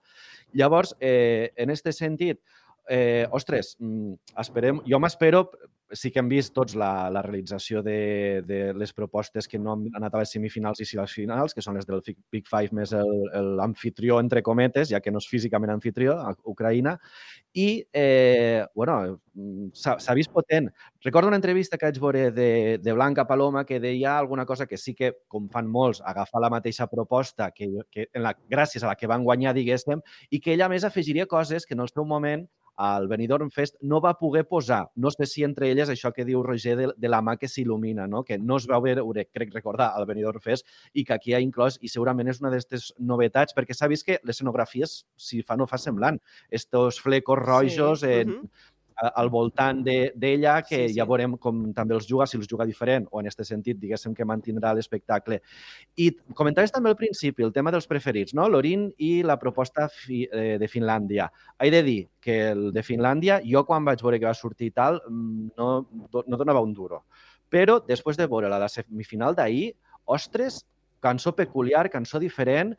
Llavors, 0.51 0.98
eh, 1.00 1.53
en 1.56 1.70
este 1.72 1.96
sentit, 1.96 2.44
eh, 2.89 3.27
ostres, 3.31 3.75
mm, 3.79 4.13
esperem, 4.43 4.81
jo 4.89 5.00
m'espero 5.00 5.46
sí 5.91 6.12
que 6.12 6.22
hem 6.22 6.29
vist 6.29 6.53
tots 6.53 6.75
la, 6.77 7.10
la 7.10 7.22
realització 7.25 7.81
de, 7.86 8.41
de 8.46 8.60
les 8.77 8.93
propostes 8.93 9.48
que 9.50 9.60
no 9.60 9.74
han 9.74 9.88
anat 9.98 10.15
a 10.15 10.22
les 10.22 10.34
semifinals 10.36 10.81
i 10.84 10.88
a 10.98 11.01
les 11.01 11.15
finals, 11.15 11.55
que 11.55 11.63
són 11.65 11.77
les 11.77 11.88
del 11.89 12.03
Big 12.31 12.48
Five 12.50 12.75
més 12.77 12.93
l'anfitrió, 12.93 14.19
entre 14.22 14.43
cometes, 14.46 14.89
ja 14.93 15.01
que 15.01 15.12
no 15.12 15.22
és 15.22 15.29
físicament 15.29 15.74
anfitrió, 15.74 16.17
a 16.19 16.36
Ucraïna. 16.51 16.96
I, 17.58 17.81
eh, 17.93 18.65
bueno, 18.75 19.19
mm, 19.34 19.72
s'ha 19.74 20.17
vist 20.17 20.31
potent. 20.31 20.69
Recordo 21.03 21.31
una 21.31 21.39
entrevista 21.39 21.77
que 21.77 21.89
vaig 21.89 22.00
veure 22.01 22.29
de, 22.31 22.77
de 22.77 22.93
Blanca 22.93 23.25
Paloma 23.25 23.65
que 23.65 23.79
deia 23.79 24.17
alguna 24.17 24.46
cosa 24.46 24.67
que 24.67 24.77
sí 24.77 24.93
que, 24.93 25.13
com 25.27 25.50
fan 25.50 25.67
molts, 25.67 26.03
agafar 26.05 26.43
la 26.43 26.53
mateixa 26.53 26.88
proposta 26.88 27.50
que, 27.51 27.72
que 27.89 28.10
en 28.13 28.27
la, 28.27 28.36
gràcies 28.50 28.84
a 28.84 28.91
la 28.91 28.96
que 28.96 29.10
van 29.10 29.25
guanyar, 29.25 29.55
diguéssim, 29.58 30.05
i 30.29 30.39
que 30.39 30.53
ella, 30.53 30.69
a 30.69 30.74
més, 30.74 30.86
afegiria 30.86 31.25
coses 31.25 31.65
que 31.65 31.74
en 31.74 31.81
el 31.81 31.89
seu 31.89 32.05
moment 32.05 32.46
al 32.80 33.10
Benidorm 33.12 33.50
Fest 33.52 33.76
no 33.82 34.00
va 34.00 34.14
poder 34.18 34.46
posar. 34.48 34.86
No 34.96 35.12
sé 35.12 35.26
si 35.28 35.44
entre 35.44 35.68
elles 35.70 35.90
això 35.92 36.14
que 36.16 36.24
diu 36.24 36.40
Roger 36.46 36.78
de, 36.80 36.88
de 36.96 37.12
la 37.12 37.20
mà 37.22 37.36
que 37.38 37.50
s'il·lumina, 37.52 38.08
no? 38.08 38.24
que 38.24 38.38
no 38.40 38.56
es 38.56 38.70
va 38.72 38.80
veure, 38.80 39.04
crec 39.36 39.52
recordar, 39.54 39.92
al 39.96 40.08
Benidorm 40.08 40.40
Fest 40.40 40.66
i 40.94 41.04
que 41.04 41.14
aquí 41.18 41.36
ha 41.36 41.44
inclòs, 41.44 41.76
i 41.84 41.92
segurament 41.92 42.32
és 42.32 42.40
una 42.40 42.54
d'aquestes 42.54 42.94
novetats, 43.00 43.56
perquè 43.58 43.76
s'ha 43.76 43.92
vist 43.92 44.08
que 44.08 44.22
l'escenografia, 44.24 44.88
és, 44.88 45.02
si 45.20 45.44
fa 45.44 45.60
no 45.60 45.68
fa 45.68 45.78
semblant, 45.78 46.22
estos 46.50 47.02
flecos 47.04 47.40
rojos 47.44 48.00
Sí, 48.06 48.08
eh, 48.08 48.26
mhm. 48.26 48.46
a- 48.46 48.79
al 49.15 49.29
voltant 49.29 49.84
de- 49.84 50.12
d'ella, 50.15 50.62
que 50.62 50.75
Sí, 50.88 50.89
sí. 50.89 50.96
ja 51.00 51.06
veurem 51.06 51.38
com 51.38 51.74
també 51.74 51.96
els 51.96 52.06
juga, 52.08 52.25
si 52.27 52.38
els 52.38 52.48
juga 52.48 52.65
diferent, 52.65 53.08
o 53.12 53.20
en 53.22 53.27
aquest 53.27 53.44
sentit, 53.48 53.77
diguéssim, 53.79 54.13
que 54.13 54.25
mantindrà 54.25 54.74
l'espectacle. 54.74 55.41
I 55.98 56.12
comentaves 56.34 56.72
també 56.72 56.89
al 56.89 56.96
principi 56.98 57.44
el 57.44 57.53
tema 57.53 57.72
dels 57.72 57.88
preferits, 57.88 58.34
no? 58.34 58.48
l'Orin 58.50 58.94
i 58.98 59.24
la 59.24 59.38
proposta 59.39 59.88
fi, 59.89 60.27
eh, 60.32 60.58
de 60.60 60.68
Finlàndia. 60.68 61.29
He 61.60 61.72
de 61.72 61.84
dir 61.84 62.08
que 62.20 62.50
el 62.51 62.72
de 62.74 62.84
Finlàndia, 62.84 63.41
jo 63.46 63.65
quan 63.65 63.86
vaig 63.86 64.01
veure 64.01 64.20
que 64.20 64.25
va 64.25 64.34
sortir 64.34 64.72
tal, 64.74 65.01
mm, 65.08 65.51
no, 65.58 65.88
no 66.27 66.38
donava 66.38 66.62
un 66.62 66.74
duro. 66.74 67.06
Però 67.50 67.79
després 67.86 68.18
de 68.18 68.27
veure 68.27 68.50
la 68.50 68.60
de 68.60 68.68
semifinal 68.70 69.34
d'ahir, 69.36 69.75
ostres, 70.06 70.65
cançó 71.00 71.34
peculiar, 71.36 71.89
cançó 71.89 72.20
diferent, 72.20 72.75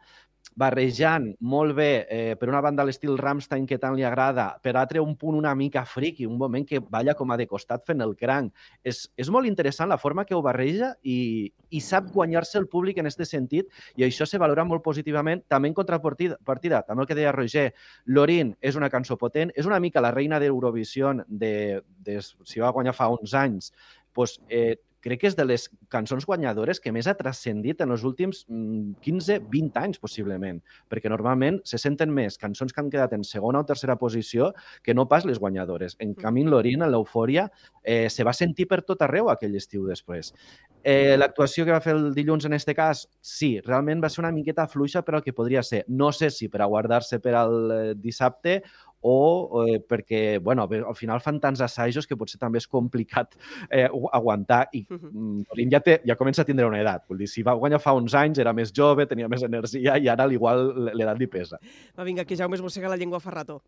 barrejant 0.59 1.31
molt 1.41 1.75
bé, 1.77 2.07
eh, 2.11 2.37
per 2.37 2.49
una 2.49 2.61
banda 2.61 2.85
l'estil 2.85 3.17
Rammstein 3.19 3.67
que 3.67 3.79
tant 3.79 3.95
li 3.97 4.05
agrada, 4.05 4.59
per 4.63 4.75
altre 4.77 5.01
un 5.01 5.15
punt 5.17 5.37
una 5.39 5.55
mica 5.55 5.85
friki, 5.87 6.27
un 6.27 6.39
moment 6.39 6.67
que 6.67 6.81
balla 6.81 7.15
com 7.15 7.31
a 7.31 7.37
de 7.37 7.47
costat 7.47 7.87
fent 7.87 8.03
el 8.03 8.17
cranc. 8.17 8.53
És, 8.85 9.07
és 9.17 9.31
molt 9.31 9.47
interessant 9.47 9.89
la 9.89 9.99
forma 9.99 10.25
que 10.25 10.35
ho 10.35 10.43
barreja 10.43 10.93
i, 11.03 11.53
i 11.71 11.81
sap 11.81 12.11
guanyar-se 12.13 12.59
el 12.59 12.69
públic 12.69 12.99
en 12.99 13.09
aquest 13.09 13.25
sentit 13.31 13.71
i 13.97 14.05
això 14.05 14.27
se 14.27 14.39
valora 14.39 14.65
molt 14.65 14.85
positivament, 14.85 15.45
també 15.49 15.71
en 15.71 15.79
contrapartida, 15.79 16.37
partida, 16.45 16.83
també 16.87 17.05
el 17.05 17.09
que 17.11 17.19
deia 17.19 17.33
Roger, 17.33 17.71
Lorin 18.07 18.55
és 18.61 18.77
una 18.77 18.91
cançó 18.91 19.17
potent, 19.21 19.55
és 19.57 19.67
una 19.67 19.81
mica 19.81 20.03
la 20.03 20.13
reina 20.15 20.41
d'Eurovisió 20.41 21.15
de, 21.27 21.81
de, 22.05 22.21
si 22.21 22.61
va 22.61 22.75
guanyar 22.75 22.95
fa 22.97 23.09
uns 23.13 23.35
anys, 23.35 23.73
pues, 24.13 24.41
eh, 24.49 24.77
crec 25.05 25.23
que 25.23 25.31
és 25.31 25.37
de 25.37 25.47
les 25.49 25.67
cançons 25.93 26.27
guanyadores 26.27 26.81
que 26.81 26.93
més 26.93 27.09
ha 27.11 27.17
transcendit 27.19 27.81
en 27.85 27.95
els 27.95 28.05
últims 28.07 28.45
mm, 28.49 29.01
15-20 29.05 29.81
anys, 29.81 30.01
possiblement, 30.03 30.61
perquè 30.93 31.13
normalment 31.13 31.61
se 31.65 31.81
senten 31.81 32.13
més 32.15 32.39
cançons 32.41 32.73
que 32.73 32.83
han 32.83 32.91
quedat 32.93 33.15
en 33.17 33.25
segona 33.27 33.63
o 33.63 33.69
tercera 33.69 33.97
posició 34.01 34.53
que 34.85 34.95
no 34.95 35.09
pas 35.09 35.27
les 35.29 35.41
guanyadores. 35.41 35.97
En 35.99 36.15
canvi, 36.15 36.45
en 36.45 36.53
Lorin, 36.53 36.85
en 36.85 36.93
l'eufòria, 36.93 37.49
eh, 37.83 38.09
se 38.11 38.25
va 38.25 38.37
sentir 38.37 38.69
per 38.69 38.83
tot 38.87 39.03
arreu 39.03 39.31
aquell 39.33 39.57
estiu 39.57 39.87
després. 39.89 40.35
Eh, 40.83 41.17
L'actuació 41.19 41.67
que 41.67 41.75
va 41.75 41.83
fer 41.85 41.93
el 41.93 42.15
dilluns 42.17 42.47
en 42.49 42.55
este 42.57 42.75
cas, 42.77 43.07
sí, 43.21 43.59
realment 43.65 44.01
va 44.01 44.09
ser 44.09 44.23
una 44.23 44.33
miqueta 44.33 44.67
fluixa 44.69 45.03
per 45.05 45.19
al 45.19 45.25
que 45.25 45.35
podria 45.37 45.63
ser. 45.63 45.85
No 45.89 46.09
sé 46.13 46.31
si 46.33 46.49
per 46.49 46.63
a 46.65 46.71
guardar-se 46.71 47.21
per 47.21 47.35
al 47.37 47.57
eh, 47.71 47.81
dissabte 47.97 48.61
o 49.03 49.65
eh, 49.65 49.79
perquè, 49.81 50.39
bueno, 50.45 50.67
bé, 50.69 50.83
al 50.87 50.97
final 50.97 51.21
fan 51.25 51.41
tants 51.41 51.63
assajos 51.65 52.07
que 52.07 52.19
potser 52.21 52.41
també 52.41 52.61
és 52.61 52.69
complicat 52.69 53.37
eh, 53.69 53.87
agu- 53.87 54.11
aguantar 54.13 54.63
i 54.77 54.85
mm, 54.89 55.47
Lorin 55.49 55.73
ja, 55.73 55.81
té, 55.85 55.99
ja 56.07 56.17
comença 56.21 56.43
a 56.43 56.49
tindre 56.49 56.69
una 56.69 56.81
edat. 56.81 57.07
Vull 57.09 57.23
dir, 57.23 57.29
si 57.31 57.45
va 57.47 57.57
guanyar 57.59 57.81
fa 57.81 57.95
uns 57.97 58.15
anys, 58.15 58.41
era 58.43 58.53
més 58.57 58.73
jove, 58.77 59.07
tenia 59.09 59.29
més 59.29 59.45
energia 59.47 59.97
i 59.97 60.09
ara 60.09 60.29
igual 60.33 60.67
l'edat 60.93 61.21
li 61.21 61.31
pesa. 61.31 61.61
Va, 61.97 62.05
vinga, 62.05 62.27
que 62.29 62.37
Jaume 62.37 62.59
es 62.59 62.65
mossega 62.65 62.93
la 62.93 62.99
llengua 63.01 63.21
fa 63.21 63.33
rato. 63.35 63.63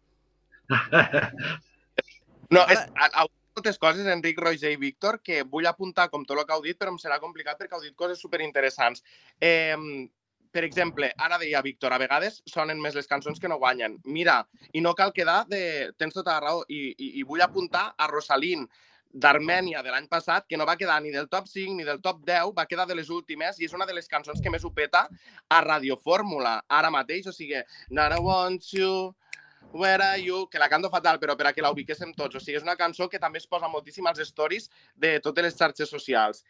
No, 2.52 2.66
és, 2.68 2.78
a, 3.00 3.08
a, 3.22 3.26
moltes 3.56 3.78
coses, 3.80 4.06
Enric, 4.08 4.40
Roger 4.40 4.72
i 4.72 4.76
Víctor, 4.80 5.20
que 5.24 5.42
vull 5.48 5.68
apuntar 5.68 6.08
com 6.12 6.24
tot 6.28 6.38
el 6.38 6.46
que 6.48 6.56
heu 6.56 6.64
dit, 6.64 6.76
però 6.78 6.92
em 6.92 6.98
serà 7.00 7.18
complicat 7.20 7.60
perquè 7.60 7.76
heu 7.76 7.84
dit 7.84 7.96
coses 7.96 8.20
superinteressants. 8.20 9.04
Eh, 9.40 9.76
per 10.52 10.64
exemple, 10.66 11.10
ara 11.16 11.38
deia 11.40 11.62
Víctor, 11.64 11.92
a 11.92 12.00
vegades 12.02 12.42
sonen 12.46 12.80
més 12.80 12.94
les 12.98 13.08
cançons 13.08 13.40
que 13.40 13.48
no 13.48 13.58
guanyen. 13.58 13.98
Mira, 14.04 14.42
i 14.72 14.84
no 14.84 14.94
cal 14.94 15.14
quedar 15.16 15.42
de... 15.48 15.92
Tens 15.98 16.14
tota 16.14 16.36
la 16.36 16.44
raó. 16.44 16.64
I, 16.68 16.92
i, 16.92 17.12
i 17.20 17.26
vull 17.28 17.42
apuntar 17.44 17.88
a 17.96 18.08
Rosalín, 18.10 18.68
d'Armènia 19.12 19.82
de 19.84 19.92
l'any 19.92 20.06
passat, 20.08 20.46
que 20.48 20.56
no 20.56 20.64
va 20.68 20.78
quedar 20.80 20.96
ni 21.04 21.10
del 21.12 21.28
top 21.28 21.48
5 21.48 21.76
ni 21.76 21.84
del 21.84 22.00
top 22.00 22.22
10, 22.24 22.54
va 22.56 22.64
quedar 22.68 22.86
de 22.88 22.96
les 22.96 23.10
últimes 23.12 23.58
i 23.60 23.68
és 23.68 23.74
una 23.76 23.84
de 23.88 23.96
les 23.96 24.08
cançons 24.08 24.40
que 24.40 24.52
més 24.52 24.64
ho 24.64 24.72
peta 24.72 25.02
a 25.48 25.58
Radio 25.64 25.98
Fórmula, 26.00 26.62
ara 26.68 26.92
mateix. 26.92 27.28
O 27.28 27.34
sigui, 27.36 27.60
Not 27.90 28.16
I 28.16 28.22
want 28.24 28.72
you, 28.72 29.12
Where 29.72 30.04
are 30.04 30.20
you? 30.20 30.48
Que 30.50 30.58
la 30.58 30.68
canto 30.68 30.90
fatal, 30.90 31.18
però 31.18 31.32
per 31.36 31.46
a 31.48 31.52
que 31.56 31.62
la 31.64 31.70
ubiquéssim 31.72 32.10
tots. 32.12 32.36
O 32.36 32.40
sigui, 32.42 32.58
és 32.58 32.66
una 32.66 32.76
cançó 32.76 33.08
que 33.08 33.20
també 33.20 33.40
es 33.40 33.46
posa 33.48 33.70
moltíssim 33.72 34.04
als 34.06 34.20
stories 34.28 34.68
de 35.00 35.14
totes 35.24 35.46
les 35.46 35.56
xarxes 35.56 35.88
socials. 35.88 36.42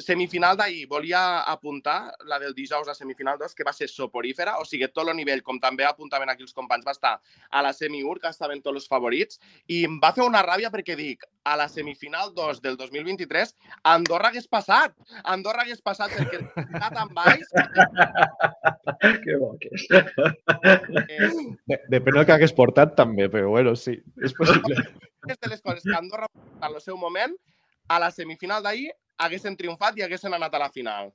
Semifinal 0.00 0.56
d'ahir, 0.56 0.86
volia 0.88 1.42
apuntar 1.52 2.14
la 2.24 2.38
del 2.40 2.54
dijous 2.56 2.88
a 2.88 2.94
semifinal 2.96 3.36
2, 3.38 3.52
que 3.54 3.64
va 3.64 3.74
ser 3.76 3.88
soporífera, 3.92 4.54
o 4.58 4.64
sigui, 4.64 4.88
tot 4.88 5.08
el 5.08 5.16
nivell, 5.18 5.42
com 5.44 5.58
també 5.60 5.84
apuntaven 5.84 6.30
aquí 6.32 6.42
els 6.46 6.54
companys, 6.56 6.86
va 6.86 6.94
estar 6.96 7.12
a 7.50 7.62
la 7.62 7.74
semi-ur, 7.76 8.18
que 8.20 8.30
estaven 8.32 8.62
tots 8.62 8.80
els 8.80 8.88
favorits, 8.88 9.38
i 9.68 9.82
em 9.84 9.98
va 10.00 10.14
fer 10.16 10.24
una 10.24 10.40
ràbia 10.46 10.70
perquè 10.72 10.96
dic, 10.96 11.26
a 11.44 11.58
la 11.60 11.68
semifinal 11.68 12.32
2 12.32 12.62
del 12.64 12.78
2023, 12.80 13.52
Andorra 13.92 14.30
hagués 14.32 14.48
passat, 14.48 14.96
Andorra 15.24 15.66
hagués 15.66 15.82
passat 15.84 16.10
perquè 16.16 16.40
el 16.40 16.48
Prat 16.72 16.96
en 17.02 17.12
baix, 17.12 17.44
que 19.26 19.36
bo 19.36 19.52
que 19.60 19.74
és. 19.76 19.86
eh, 19.92 21.30
De, 21.68 21.78
depèn 21.92 22.16
del 22.16 22.26
que 22.26 22.36
hagués 22.38 22.56
portat 22.56 22.96
també, 22.96 23.28
però 23.28 23.52
bueno, 23.52 23.76
sí, 23.76 23.98
és 24.24 24.32
possible. 24.38 24.80
és 25.28 25.36
de 25.38 25.52
les 25.52 25.60
coses 25.60 25.84
que 25.84 25.96
Andorra 25.96 26.26
en 26.32 26.68
el 26.72 26.80
seu 26.80 26.96
moment, 26.96 27.36
a 27.92 27.98
la 28.00 28.10
semifinal 28.14 28.62
d'ahir, 28.64 28.92
haguessin 29.18 29.56
triomfat 29.56 29.98
i 29.98 30.06
haguessin 30.06 30.34
anat 30.34 30.54
a 30.54 30.62
la 30.64 30.70
final. 30.70 31.12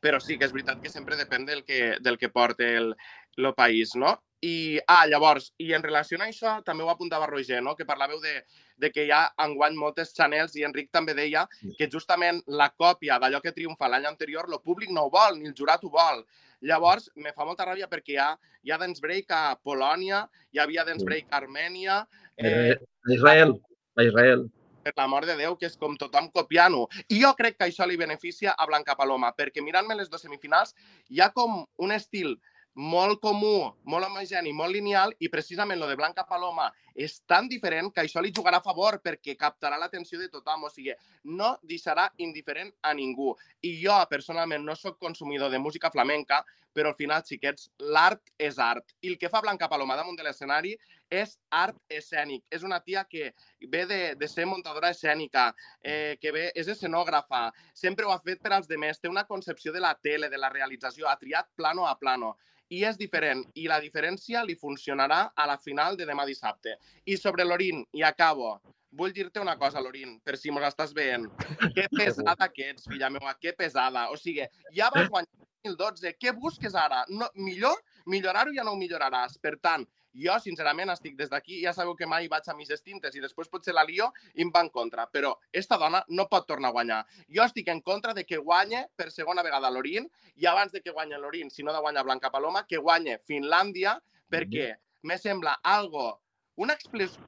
Però 0.00 0.20
sí 0.20 0.38
que 0.38 0.46
és 0.48 0.52
veritat 0.54 0.80
que 0.80 0.92
sempre 0.92 1.16
depèn 1.18 1.44
del 1.44 1.64
que, 1.64 1.96
del 2.00 2.16
que 2.16 2.30
porta 2.32 2.64
el, 2.64 2.94
el 3.36 3.54
país, 3.54 3.94
no? 3.94 4.16
I, 4.40 4.80
ah, 4.88 5.04
llavors, 5.04 5.50
i 5.60 5.74
en 5.76 5.82
relació 5.84 6.16
a 6.16 6.24
això, 6.24 6.54
també 6.64 6.84
ho 6.84 6.88
apuntava 6.88 7.26
Roger, 7.28 7.58
no? 7.60 7.74
que 7.76 7.84
parlàveu 7.84 8.22
de, 8.22 8.38
de 8.80 8.88
que 8.88 9.04
hi 9.04 9.10
ha 9.12 9.26
enguany 9.44 9.74
moltes 9.76 10.14
channels 10.16 10.54
i 10.56 10.64
Enric 10.64 10.88
també 10.90 11.12
deia 11.12 11.42
que 11.76 11.90
justament 11.92 12.40
la 12.48 12.70
còpia 12.72 13.18
d'allò 13.20 13.42
que 13.44 13.52
triomfa 13.52 13.90
l'any 13.92 14.08
anterior, 14.08 14.48
el 14.48 14.62
públic 14.64 14.94
no 14.96 15.04
ho 15.04 15.10
vol, 15.12 15.36
ni 15.36 15.50
el 15.50 15.56
jurat 15.58 15.84
ho 15.84 15.92
vol. 15.92 16.24
Llavors, 16.64 17.10
me 17.16 17.34
fa 17.36 17.44
molta 17.44 17.66
ràbia 17.68 17.88
perquè 17.88 18.16
hi 18.16 18.20
ha, 18.20 18.30
hi 18.64 18.72
ha 18.72 18.80
dance 18.80 19.04
break 19.04 19.36
a 19.36 19.42
Polònia, 19.60 20.24
hi 20.52 20.62
havia 20.64 20.86
dance 20.88 21.04
break 21.04 21.28
a 21.28 21.42
Armènia, 21.42 22.00
eh, 22.40 22.78
A 22.80 23.12
Israel, 23.12 23.54
a 23.96 24.08
Israel. 24.08 24.48
Per 24.84 24.94
l'amor 24.96 25.26
de 25.28 25.36
Déu, 25.38 25.56
que 25.56 25.68
és 25.68 25.76
com 25.80 25.96
tothom 26.00 26.30
copiant-ho. 26.34 26.86
I 27.08 27.20
jo 27.22 27.34
crec 27.38 27.58
que 27.58 27.68
això 27.68 27.88
li 27.88 27.98
beneficia 28.00 28.54
a 28.56 28.66
Blanca 28.66 28.96
Paloma, 28.96 29.32
perquè 29.36 29.64
mirant-me 29.64 29.98
les 29.98 30.10
dues 30.10 30.24
semifinals 30.26 30.74
hi 31.08 31.20
ha 31.20 31.30
com 31.34 31.64
un 31.78 31.92
estil 31.92 32.36
molt 32.74 33.18
comú, 33.20 33.72
molt 33.84 34.06
homogeni, 34.06 34.52
molt 34.54 34.72
lineal, 34.72 35.12
i 35.18 35.28
precisament 35.28 35.80
lo 35.80 35.88
de 35.90 35.96
Blanca 35.98 36.24
Paloma 36.28 36.70
és 36.94 37.20
tan 37.26 37.48
diferent 37.48 37.90
que 37.94 38.04
això 38.04 38.22
li 38.22 38.32
jugarà 38.36 38.60
a 38.60 38.64
favor 38.64 39.00
perquè 39.04 39.36
captarà 39.38 39.78
l'atenció 39.78 40.18
de 40.18 40.28
tothom, 40.28 40.64
o 40.64 40.70
sigui, 40.70 40.94
no 41.24 41.56
deixarà 41.62 42.08
indiferent 42.18 42.72
a 42.82 42.94
ningú. 42.94 43.34
I 43.62 43.76
jo, 43.82 43.96
personalment, 44.10 44.64
no 44.64 44.76
sóc 44.76 44.98
consumidor 44.98 45.50
de 45.50 45.58
música 45.58 45.90
flamenca, 45.90 46.44
però 46.72 46.90
al 46.90 46.94
final, 46.94 47.22
xiquets, 47.26 47.70
l'art 47.94 48.30
és 48.38 48.58
art. 48.62 48.94
I 49.02 49.10
el 49.10 49.18
que 49.18 49.30
fa 49.30 49.40
Blanca 49.42 49.68
Paloma 49.68 49.96
damunt 49.98 50.18
de 50.18 50.26
l'escenari 50.26 50.76
és 51.10 51.34
art 51.50 51.78
escènic. 51.90 52.44
És 52.50 52.62
una 52.62 52.78
tia 52.84 53.02
que 53.10 53.32
ve 53.72 53.84
de, 53.90 54.00
de 54.14 54.28
ser 54.30 54.46
muntadora 54.46 54.92
escènica, 54.94 55.48
eh, 55.82 56.16
que 56.22 56.32
ve, 56.32 56.44
és 56.54 56.70
escenògrafa, 56.70 57.48
sempre 57.74 58.06
ho 58.06 58.14
ha 58.14 58.20
fet 58.22 58.42
per 58.42 58.54
als 58.54 58.70
demés, 58.70 59.00
té 59.00 59.10
una 59.10 59.26
concepció 59.26 59.74
de 59.74 59.82
la 59.82 59.96
tele, 59.98 60.30
de 60.30 60.38
la 60.38 60.52
realització, 60.52 61.08
ha 61.10 61.18
triat 61.18 61.50
plano 61.58 61.88
a 61.90 61.96
plano 61.98 62.36
i 62.70 62.84
és 62.86 62.98
diferent, 62.98 63.42
i 63.58 63.66
la 63.66 63.80
diferència 63.82 64.44
li 64.46 64.54
funcionarà 64.54 65.20
a 65.34 65.46
la 65.50 65.56
final 65.58 65.96
de 65.98 66.06
demà 66.06 66.22
dissabte. 66.28 66.76
I 67.06 67.16
sobre 67.16 67.46
l'Orin, 67.46 67.84
i 67.96 68.04
acabo, 68.06 68.54
vull 68.90 69.12
dir-te 69.14 69.40
una 69.40 69.56
cosa, 69.58 69.80
Lorin, 69.80 70.18
per 70.24 70.36
si 70.38 70.50
mos 70.50 70.66
estàs 70.66 70.94
veient. 70.96 71.28
Que 71.76 71.86
pesada 72.00 72.50
que 72.52 72.70
ets, 72.72 72.88
filla 72.90 73.10
meva, 73.10 73.36
que 73.38 73.54
pesada. 73.56 74.08
O 74.10 74.18
sigui, 74.18 74.46
ja 74.76 74.90
vas 74.94 75.08
guanyar 75.08 75.30
el 75.64 75.76
2012, 75.76 76.16
què 76.18 76.34
busques 76.36 76.74
ara? 76.74 77.04
No, 77.08 77.28
millor, 77.36 77.78
millorar-ho 78.06 78.54
ja 78.56 78.64
no 78.66 78.74
ho 78.74 78.80
milloraràs. 78.80 79.38
Per 79.42 79.56
tant, 79.62 79.86
jo, 80.10 80.34
sincerament, 80.42 80.90
estic 80.90 81.16
des 81.18 81.30
d'aquí, 81.30 81.60
ja 81.62 81.74
sabeu 81.76 81.94
que 81.98 82.08
mai 82.10 82.26
vaig 82.28 82.48
a 82.50 82.56
mis 82.58 82.70
estintes 82.74 83.14
i 83.14 83.22
després 83.22 83.50
potser 83.52 83.74
la 83.76 83.84
lio 83.86 84.08
i 84.34 84.42
em 84.42 84.50
va 84.54 84.64
en 84.64 84.72
contra, 84.74 85.06
però 85.06 85.36
esta 85.52 85.78
dona 85.78 86.02
no 86.08 86.26
pot 86.30 86.48
tornar 86.48 86.72
a 86.72 86.76
guanyar. 86.78 87.04
Jo 87.30 87.44
estic 87.46 87.70
en 87.70 87.82
contra 87.86 88.14
de 88.16 88.24
que 88.26 88.40
guanye 88.40 88.86
per 88.96 89.10
segona 89.14 89.44
vegada 89.46 89.70
l'Orin 89.70 90.08
i 90.34 90.48
abans 90.50 90.72
de 90.72 90.82
que 90.82 90.94
guanye 90.96 91.20
l'Orin, 91.20 91.50
si 91.50 91.62
no 91.62 91.76
de 91.76 91.84
guanyar 91.84 92.04
Blanca 92.08 92.32
Paloma, 92.34 92.64
que 92.66 92.82
guanye 92.82 93.20
Finlàndia, 93.22 94.00
perquè 94.30 94.72
me 95.06 95.16
sembla 95.18 95.60
algo 95.62 96.18
una, 96.56 96.76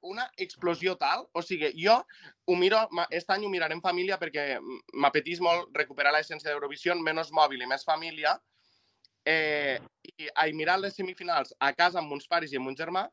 una 0.02 0.26
explosió 0.36 0.96
tal, 0.96 1.26
o 1.32 1.42
sigui, 1.42 1.72
jo 1.78 1.98
ho 2.46 2.56
miro, 2.56 2.80
aquest 3.04 3.30
any 3.30 3.46
ho 3.46 3.50
miraré 3.52 3.76
en 3.76 3.84
família 3.84 4.18
perquè 4.20 4.58
m'apetís 4.94 5.40
molt 5.40 5.70
recuperar 5.76 6.12
l'essència 6.12 6.50
d'Eurovisió, 6.50 6.96
menys 7.00 7.32
mòbil 7.32 7.62
i 7.62 7.70
més 7.70 7.86
família, 7.88 8.36
eh, 9.24 9.78
i 10.18 10.28
a 10.34 10.46
mirar 10.52 10.78
les 10.80 10.96
semifinals 10.98 11.54
a 11.60 11.72
casa 11.72 12.00
amb 12.02 12.12
uns 12.12 12.28
pares 12.28 12.52
i 12.52 12.60
amb 12.60 12.68
un 12.72 12.76
germà, 12.76 13.06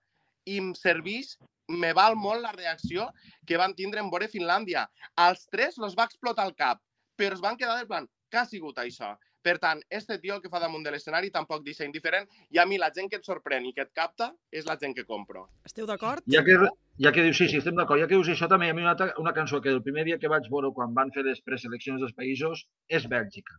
i 0.50 0.58
em 0.58 0.74
serveix, 0.74 1.36
me 1.70 1.94
val 1.94 2.16
molt 2.18 2.42
la 2.42 2.54
reacció 2.56 3.10
que 3.46 3.58
van 3.62 3.76
tindre 3.78 4.02
en 4.02 4.10
veure 4.10 4.30
Finlàndia. 4.32 4.88
Als 5.16 5.46
tres 5.54 5.78
los 5.78 5.96
va 5.98 6.08
explotar 6.10 6.48
el 6.48 6.56
cap, 6.58 6.82
però 7.20 7.38
es 7.38 7.44
van 7.44 7.58
quedar 7.60 7.78
del 7.78 7.90
plan, 7.90 8.08
què 8.32 8.42
ha 8.42 8.48
sigut 8.50 8.80
això? 8.82 9.14
Per 9.42 9.56
tant, 9.64 9.80
este 9.90 10.18
tio 10.20 10.36
el 10.36 10.42
que 10.44 10.50
fa 10.52 10.60
damunt 10.60 10.84
de 10.84 10.92
l'escenari 10.92 11.30
tampoc 11.32 11.64
deixa 11.64 11.86
indiferent 11.88 12.26
i 12.52 12.60
a 12.60 12.66
mi 12.68 12.78
la 12.78 12.90
gent 12.96 13.08
que 13.10 13.20
et 13.22 13.24
sorprèn 13.28 13.66
i 13.70 13.72
que 13.74 13.86
et 13.86 13.94
capta 13.96 14.34
és 14.52 14.66
la 14.68 14.76
gent 14.82 14.96
que 14.98 15.06
compro. 15.08 15.46
Esteu 15.64 15.88
d'acord? 15.88 16.26
Ja 16.28 16.44
que, 16.44 16.58
ja 17.00 17.14
que 17.16 17.24
dius, 17.24 17.38
sí, 17.40 17.48
sí, 17.48 17.62
estem 17.64 17.78
d'acord. 17.80 18.02
Ja 18.04 18.08
que 18.10 18.18
dius 18.20 18.28
això, 18.34 18.50
també 18.52 18.68
hi 18.68 18.74
ha 18.74 18.76
una, 18.76 18.92
altra- 18.92 19.14
una 19.24 19.34
cançó 19.34 19.62
que 19.64 19.72
el 19.72 19.82
primer 19.84 20.04
dia 20.10 20.20
que 20.20 20.28
vaig 20.28 20.50
veure 20.52 20.74
quan 20.76 20.94
van 20.94 21.12
fer 21.16 21.24
les 21.24 21.40
preseleccions 21.42 22.02
dels 22.04 22.16
països 22.18 22.66
és 22.90 23.08
Bèlgica. 23.08 23.56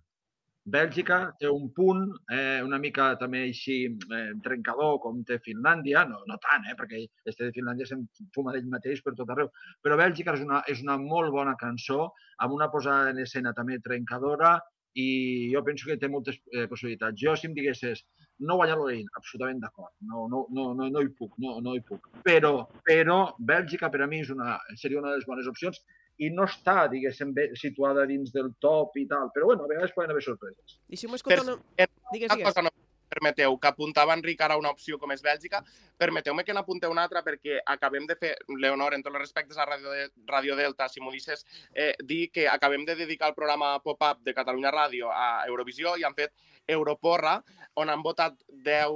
Bèlgica 0.71 1.17
té 1.41 1.49
un 1.49 1.71
punt 1.73 2.03
eh, 2.31 2.61
una 2.63 2.77
mica 2.79 3.15
també 3.19 3.47
així 3.47 3.77
eh, 3.89 4.27
trencador 4.45 4.99
com 5.01 5.23
té 5.25 5.39
Finlàndia, 5.41 6.03
no, 6.11 6.21
no 6.29 6.37
tant, 6.45 6.67
eh, 6.69 6.75
perquè 6.77 7.01
este 7.25 7.47
de 7.49 7.55
Finlàndia 7.57 7.87
se'n 7.89 8.03
fuma 8.37 8.53
d'ell 8.53 8.69
mateix 8.69 9.01
per 9.03 9.15
tot 9.17 9.33
arreu, 9.33 9.49
però 9.81 9.97
Bèlgica 9.97 10.35
és 10.37 10.45
una, 10.45 10.61
és 10.69 10.83
una 10.85 10.99
molt 11.01 11.33
bona 11.33 11.57
cançó, 11.57 12.11
amb 12.45 12.53
una 12.59 12.69
posada 12.71 13.09
en 13.15 13.25
escena 13.25 13.55
també 13.57 13.81
trencadora 13.81 14.59
i 14.99 15.51
jo 15.53 15.63
penso 15.67 15.87
que 15.87 15.97
té 16.01 16.09
moltes 16.11 16.41
eh, 16.53 16.67
possibilitats. 16.71 17.15
Jo, 17.21 17.37
si 17.37 17.47
em 17.47 17.55
diguessis, 17.55 18.03
no 18.41 18.57
guanyar 18.59 18.77
l'Orein, 18.81 19.07
absolutament 19.17 19.61
d'acord, 19.63 19.93
no, 20.01 20.27
no, 20.33 20.47
no, 20.51 20.73
no, 20.75 20.89
no 20.91 21.03
hi 21.05 21.11
puc, 21.15 21.37
no, 21.39 21.59
no 21.61 21.77
hi 21.77 21.83
puc. 21.87 22.09
Però, 22.27 22.67
però 22.87 23.21
Bèlgica 23.39 23.91
per 23.91 24.03
a 24.03 24.11
mi 24.11 24.23
és 24.25 24.31
una, 24.35 24.59
seria 24.81 24.99
una 24.99 25.13
de 25.13 25.21
les 25.21 25.27
bones 25.29 25.47
opcions 25.51 25.81
i 26.21 26.29
no 26.35 26.45
està, 26.45 26.85
diguéssim, 26.93 27.31
bé 27.33 27.51
situada 27.57 28.05
dins 28.09 28.33
del 28.35 28.51
top 28.61 28.97
i 29.01 29.07
tal, 29.09 29.31
però 29.33 29.47
bueno, 29.53 29.65
a 29.65 29.71
vegades 29.71 29.95
poden 29.97 30.11
haver 30.13 30.25
sorpreses. 30.27 30.81
Deixeu-me 30.91 31.17
escoltar 31.17 31.45
Per- 31.45 31.55
una... 31.55 31.91
Digues, 32.13 32.35
digues. 32.35 32.73
Permeteu, 33.11 33.57
que 33.59 33.69
apuntava 33.71 34.15
Enric 34.17 34.41
ara 34.47 34.59
una 34.61 34.71
opció 34.71 34.99
com 34.99 35.13
és 35.13 35.25
Bèlgica, 35.25 35.61
permeteu-me 36.01 36.45
que 36.47 36.55
n'apunteu 36.57 36.93
una 36.95 37.05
altra 37.05 37.25
perquè 37.27 37.59
acabem 37.75 38.07
de 38.09 38.17
fer, 38.21 38.35
Leonor, 38.63 38.95
en 38.95 39.03
tots 39.05 39.15
els 39.15 39.25
respectes 39.25 39.59
a 39.59 39.67
Radio, 39.69 39.91
de, 39.97 40.07
Radio 40.31 40.57
Delta, 40.57 40.89
si 40.89 41.03
m'ho 41.03 41.13
deixes, 41.13 41.45
eh, 41.75 41.93
dir 42.03 42.31
que 42.31 42.47
acabem 42.49 42.87
de 42.87 42.97
dedicar 42.97 43.31
el 43.31 43.37
programa 43.37 43.75
Pop-Up 43.83 44.23
de 44.25 44.35
Catalunya 44.37 44.73
Ràdio 44.75 45.11
a 45.13 45.45
Eurovisió 45.49 45.97
i 45.99 46.07
han 46.07 46.17
fet 46.17 46.33
Europorra, 46.71 47.41
on 47.75 47.91
han 47.91 48.03
votat 48.03 48.39
10, 48.49 48.95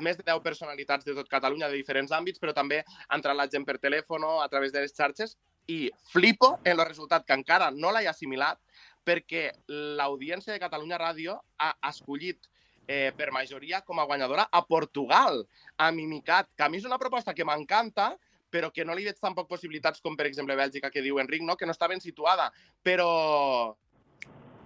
més 0.00 0.18
de 0.18 0.26
10 0.26 0.42
personalitats 0.42 1.06
de 1.06 1.14
tot 1.14 1.30
Catalunya 1.30 1.70
de 1.70 1.78
diferents 1.78 2.12
àmbits, 2.12 2.42
però 2.42 2.54
també 2.56 2.82
ha 2.82 3.16
entrat 3.16 3.38
la 3.38 3.48
gent 3.48 3.66
per 3.68 3.78
telèfon, 3.78 4.26
a 4.42 4.48
través 4.48 4.72
de 4.72 4.82
les 4.84 4.94
xarxes, 4.96 5.36
i 5.70 5.90
flipo 6.10 6.58
en 6.64 6.78
el 6.78 6.86
resultat, 6.86 7.26
que 7.26 7.36
encara 7.38 7.70
no 7.70 7.92
l'he 7.92 8.08
assimilat, 8.10 8.58
perquè 9.06 9.50
l'audiència 9.98 10.54
de 10.54 10.62
Catalunya 10.62 10.98
Ràdio 10.98 11.38
ha 11.58 11.72
escollit 11.88 12.48
eh, 12.86 13.12
per 13.16 13.30
majoria 13.32 13.82
com 13.86 14.00
a 14.00 14.06
guanyadora 14.08 14.48
a 14.50 14.64
Portugal, 14.66 15.44
a 15.76 15.90
Mimicat, 15.92 16.50
que 16.56 16.64
a 16.66 16.68
mi 16.68 16.80
és 16.80 16.88
una 16.88 16.98
proposta 16.98 17.34
que 17.34 17.46
m'encanta, 17.46 18.12
però 18.52 18.70
que 18.72 18.84
no 18.84 18.94
li 18.94 19.06
veig 19.08 19.18
tampoc 19.20 19.48
possibilitats 19.48 20.02
com, 20.04 20.16
per 20.16 20.26
exemple, 20.28 20.56
Bèlgica, 20.58 20.90
que 20.92 21.02
diu 21.04 21.18
Enric, 21.22 21.42
no? 21.46 21.56
que 21.56 21.66
no 21.66 21.72
està 21.72 21.88
ben 21.88 22.02
situada. 22.04 22.50
Però, 22.84 23.08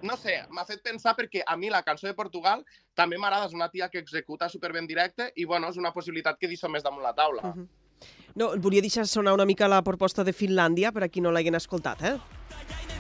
no 0.03 0.17
sé, 0.19 0.41
m'ha 0.51 0.67
fet 0.67 0.83
pensar 0.83 1.15
perquè 1.19 1.45
a 1.47 1.57
mi 1.57 1.71
la 1.71 1.85
cançó 1.87 2.09
de 2.09 2.17
Portugal 2.19 2.65
també 2.99 3.21
m'agrada, 3.21 3.47
és 3.47 3.55
una 3.55 3.71
tia 3.71 3.89
que 3.93 4.03
executa 4.03 4.51
superben 4.51 4.91
directe 4.91 5.31
i, 5.37 5.47
bueno, 5.47 5.71
és 5.71 5.79
una 5.79 5.95
possibilitat 5.95 6.41
que 6.41 6.51
deixo 6.51 6.69
més 6.73 6.83
damunt 6.87 7.07
la 7.07 7.15
taula. 7.15 7.53
Mhm. 7.55 7.69
No, 8.37 8.51
volia 8.61 8.83
deixar 8.85 9.07
sonar 9.09 9.33
una 9.33 9.47
mica 9.49 9.69
la 9.69 9.81
proposta 9.83 10.25
de 10.25 10.35
Finlàndia 10.37 10.93
per 10.93 11.07
a 11.07 11.09
qui 11.09 11.23
no 11.25 11.33
l'hagin 11.33 11.55
escoltat, 11.57 12.03
eh? 12.03 12.96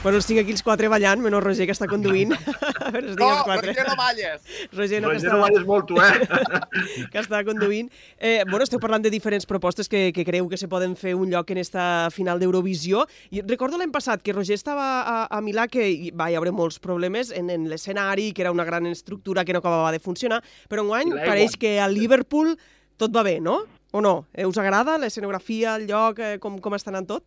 Bueno, 0.00 0.20
els 0.20 0.28
tinc 0.28 0.38
aquí 0.38 0.52
els 0.54 0.62
quatre 0.62 0.86
ballant, 0.86 1.18
menys 1.18 1.42
Roger, 1.42 1.64
que 1.66 1.74
està 1.74 1.88
conduint. 1.90 2.30
a 2.38 2.90
veure, 2.94 3.08
els 3.08 3.16
tinc 3.16 3.24
No, 3.24 3.30
els 3.32 3.46
quatre. 3.48 3.72
Roger, 3.72 3.86
no 3.88 3.94
balles! 3.98 4.44
Roger, 4.70 5.00
no, 5.02 5.08
que 5.08 5.14
Roger, 5.16 5.24
està... 5.24 5.32
no 5.32 5.40
balles 5.42 5.64
molt, 5.66 5.88
tu, 5.88 5.96
eh? 5.98 7.08
que 7.12 7.18
està 7.18 7.40
conduint. 7.46 7.88
Eh, 8.14 8.44
bueno, 8.46 8.62
esteu 8.62 8.78
parlant 8.78 9.02
de 9.02 9.10
diferents 9.10 9.48
propostes 9.50 9.90
que, 9.90 10.12
que 10.14 10.22
creu 10.28 10.46
que 10.46 10.60
se 10.60 10.68
poden 10.70 10.94
fer 10.94 11.16
un 11.18 11.32
lloc 11.32 11.50
en 11.50 11.58
esta 11.58 11.86
final 12.14 12.38
d'Eurovisió. 12.38 13.02
I 13.34 13.42
recordo 13.42 13.80
l'any 13.80 13.90
passat 13.90 14.22
que 14.22 14.36
Roger 14.36 14.54
estava 14.54 14.86
a, 15.00 15.16
a 15.34 15.40
Milà 15.42 15.66
que 15.72 15.88
hi 15.90 16.12
va 16.14 16.28
haver 16.30 16.52
molts 16.54 16.78
problemes 16.78 17.32
en, 17.34 17.50
en 17.50 17.66
l'escenari, 17.66 18.30
que 18.30 18.44
era 18.46 18.52
una 18.54 18.66
gran 18.68 18.86
estructura 18.86 19.42
que 19.42 19.56
no 19.56 19.64
acabava 19.64 19.90
de 19.90 19.98
funcionar, 19.98 20.38
però 20.70 20.86
enguany 20.86 21.10
pareix 21.18 21.58
que 21.58 21.80
a 21.82 21.90
Liverpool 21.90 22.54
tot 23.02 23.10
va 23.10 23.26
bé, 23.26 23.40
no? 23.42 23.64
O 23.90 24.04
no? 24.04 24.28
Eh, 24.30 24.46
us 24.46 24.62
agrada 24.62 24.94
l'escenografia, 25.02 25.74
el 25.74 25.88
lloc, 25.90 26.22
eh, 26.22 26.38
com, 26.38 26.62
com 26.62 26.78
està 26.78 26.94
anant 26.94 27.10
tot? 27.10 27.26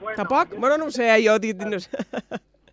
Bueno, 0.00 0.16
Tampoc? 0.16 0.50
jo- 0.54 0.60
Bueno, 0.60 0.78
no 0.78 0.84
ho 0.86 0.90
sé, 0.90 1.08
jo... 1.26 1.38
Dit, 1.38 1.56
no 1.62 1.78
sé. 1.80 1.90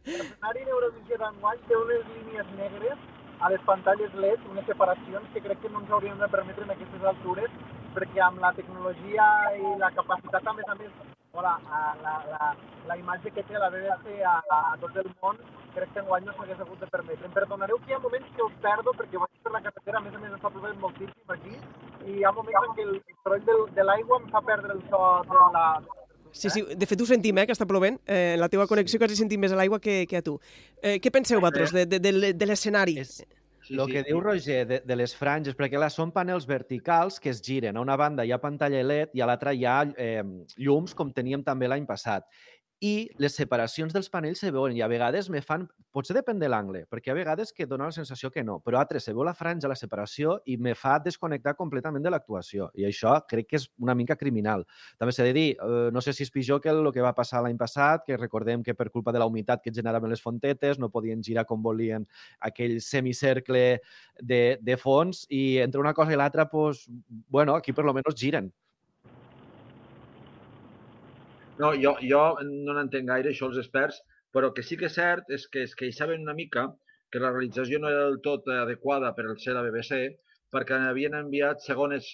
L'escenari 0.08 0.64
d'Eurovisió 0.64 1.18
d'enguany 1.20 1.60
té 1.68 1.76
unes 1.76 2.06
línies 2.16 2.48
negres 2.58 2.98
a 3.44 3.50
les 3.52 3.62
pantalles 3.68 4.14
LED, 4.16 4.40
unes 4.50 4.66
separacions 4.66 5.28
que 5.34 5.42
crec 5.44 5.60
que 5.62 5.70
no 5.70 5.82
ens 5.84 5.92
haurien 5.92 6.18
de 6.18 6.28
permetre 6.32 6.64
en 6.64 6.72
aquestes 6.74 7.04
altures, 7.12 7.52
perquè 7.94 8.22
amb 8.24 8.40
la 8.42 8.54
tecnologia 8.56 9.28
i 9.60 9.74
la 9.82 9.92
capacitat, 9.98 10.48
a 10.48 10.54
més 10.54 10.70
a 10.72 10.76
més, 10.80 10.94
o 11.34 11.42
la, 11.44 11.52
a- 11.70 11.96
la, 12.02 12.14
la, 12.32 12.48
la 12.88 12.98
imatge 12.98 13.30
que 13.36 13.44
té 13.44 13.60
la 13.60 13.70
BBC 13.70 14.24
a, 14.26 14.38
a, 14.50 14.62
a 14.72 14.78
tot 14.82 14.96
el 15.04 15.12
món, 15.22 15.38
crec 15.76 15.92
que 15.94 16.00
enguany 16.06 16.26
no 16.26 16.34
s'hagués 16.40 16.64
hagut 16.64 16.80
de 16.80 16.88
permetre. 16.96 17.28
Em 17.28 17.36
perdonareu 17.36 17.78
que 17.84 17.92
hi 17.92 17.98
ha 17.98 18.02
moments 18.08 18.32
que 18.36 18.48
us 18.48 18.56
perdo 18.64 18.96
perquè 18.98 19.20
vaig 19.22 19.44
per 19.44 19.52
la 19.58 19.62
carretera, 19.68 20.00
a 20.00 20.06
més 20.08 20.16
a 20.16 20.24
més 20.24 20.34
està 20.40 20.50
plovent 20.56 20.80
moltíssim 20.82 21.36
aquí, 21.36 21.54
i 22.08 22.18
hi 22.18 22.24
ha 22.26 22.32
moments 22.32 22.64
en 22.72 22.76
què 22.80 22.88
el 22.88 22.96
soroll 23.22 23.46
del, 23.52 23.64
de 23.76 23.84
l'aigua 23.92 24.22
em 24.24 24.30
fa 24.34 24.42
perdre 24.50 24.74
el 24.80 24.82
so 24.90 25.04
de 25.30 25.46
la, 25.60 25.68
Sí, 26.32 26.50
sí, 26.54 26.64
de 26.76 26.90
fet 26.90 27.02
ho 27.02 27.08
sentim, 27.10 27.38
eh, 27.38 27.48
que 27.48 27.56
està 27.56 27.68
plovent. 27.70 28.00
Eh, 28.06 28.36
en 28.36 28.42
la 28.42 28.50
teva 28.50 28.68
connexió 28.68 29.00
quasi 29.00 29.18
sentim 29.20 29.42
més 29.42 29.54
a 29.54 29.60
l'aigua 29.60 29.80
que, 29.80 30.06
que 30.10 30.20
a 30.20 30.24
tu. 30.26 30.38
Eh, 30.82 30.98
què 31.04 31.12
penseu, 31.14 31.42
vosaltres, 31.42 31.74
de, 31.74 31.86
de, 31.86 32.00
de, 32.00 32.34
de 32.34 32.50
l'escenari? 32.50 33.00
És, 33.02 33.22
Sí, 33.68 33.74
el 33.76 33.82
sí, 33.84 33.92
que 33.92 34.00
sí. 34.00 34.08
diu 34.08 34.20
Roger 34.24 34.62
de, 34.68 34.78
de 34.88 34.96
les 34.96 35.14
franges, 35.16 35.56
perquè 35.58 35.76
là 35.80 35.90
són 35.92 36.14
panels 36.16 36.46
verticals 36.48 37.18
que 37.20 37.34
es 37.34 37.42
giren. 37.44 37.76
A 37.76 37.82
una 37.84 37.98
banda 38.00 38.24
hi 38.24 38.32
ha 38.32 38.40
pantalla 38.40 38.80
LED 38.80 39.18
i 39.18 39.24
a 39.24 39.28
l'altra 39.28 39.52
hi 39.52 39.66
ha 39.68 39.82
eh, 40.00 40.22
llums, 40.56 40.94
com 40.96 41.12
teníem 41.12 41.44
també 41.44 41.68
l'any 41.68 41.84
passat. 41.90 42.24
I 42.80 43.10
les 43.18 43.34
separacions 43.34 43.94
dels 43.94 44.10
panells 44.14 44.44
se 44.44 44.52
veuen 44.54 44.76
i 44.78 44.84
a 44.86 44.90
vegades 44.92 45.32
me 45.34 45.42
fan... 45.42 45.66
Potser 45.98 46.14
depèn 46.14 46.38
de 46.38 46.46
l'angle, 46.46 46.84
perquè 46.92 47.10
ha 47.10 47.16
vegades 47.18 47.50
que 47.56 47.66
dona 47.66 47.88
la 47.90 47.96
sensació 47.96 48.30
que 48.30 48.44
no, 48.46 48.60
però 48.62 48.78
altres 48.78 49.08
se 49.08 49.14
veu 49.18 49.24
la 49.26 49.34
franja, 49.34 49.70
la 49.72 49.78
separació, 49.80 50.36
i 50.46 50.60
me 50.62 50.76
fa 50.78 51.00
desconnectar 51.02 51.56
completament 51.58 52.06
de 52.06 52.12
l'actuació. 52.14 52.68
I 52.78 52.86
això 52.86 53.16
crec 53.26 53.48
que 53.50 53.58
és 53.58 53.66
una 53.82 53.96
mica 53.98 54.14
criminal. 54.20 54.68
També 55.02 55.16
s'ha 55.16 55.26
de 55.26 55.34
dir, 55.34 55.48
eh, 55.56 55.88
no 55.96 56.04
sé 56.06 56.14
si 56.14 56.28
és 56.28 56.34
pitjor 56.34 56.62
que 56.62 56.70
el 56.70 56.92
que 56.94 57.02
va 57.02 57.16
passar 57.18 57.42
l'any 57.42 57.58
passat, 57.58 58.06
que 58.06 58.20
recordem 58.20 58.62
que 58.62 58.78
per 58.78 58.92
culpa 58.94 59.16
de 59.16 59.24
la 59.24 59.26
humitat 59.26 59.64
que 59.64 59.74
generaven 59.74 60.14
les 60.14 60.22
fontetes 60.22 60.78
no 60.78 60.92
podien 60.94 61.26
girar 61.26 61.48
com 61.50 61.66
volien 61.66 62.06
aquell 62.46 62.78
semicercle 62.82 63.82
de, 64.22 64.42
de 64.62 64.78
fons 64.78 65.26
i 65.34 65.58
entre 65.66 65.82
una 65.82 65.98
cosa 65.98 66.14
i 66.14 66.22
l'altra, 66.22 66.46
pues, 66.46 66.86
bueno, 67.10 67.56
aquí 67.56 67.74
per 67.74 67.90
lo 67.90 67.98
menos 67.98 68.14
giren. 68.14 68.54
No, 71.62 71.72
jo, 71.82 71.96
jo 72.06 72.22
no 72.46 72.76
n'entenc 72.78 73.10
gaire, 73.10 73.34
això, 73.34 73.50
els 73.50 73.60
experts, 73.64 74.00
però 74.34 74.52
que 74.54 74.64
sí 74.66 74.78
que 74.78 74.90
és 74.90 74.98
cert 75.00 75.32
és 75.38 75.48
que 75.54 75.64
es 75.66 75.74
queixaven 75.80 76.22
una 76.26 76.36
mica 76.38 76.68
que 77.12 77.22
la 77.24 77.32
realització 77.32 77.80
no 77.82 77.90
era 77.90 78.04
del 78.06 78.20
tot 78.26 78.50
adequada 78.54 79.14
per 79.18 79.26
al 79.26 79.38
ser 79.44 79.56
la 79.58 79.64
BBC, 79.66 80.02
perquè 80.54 80.78
havien 80.90 81.16
enviat 81.18 81.64
segones 81.66 82.10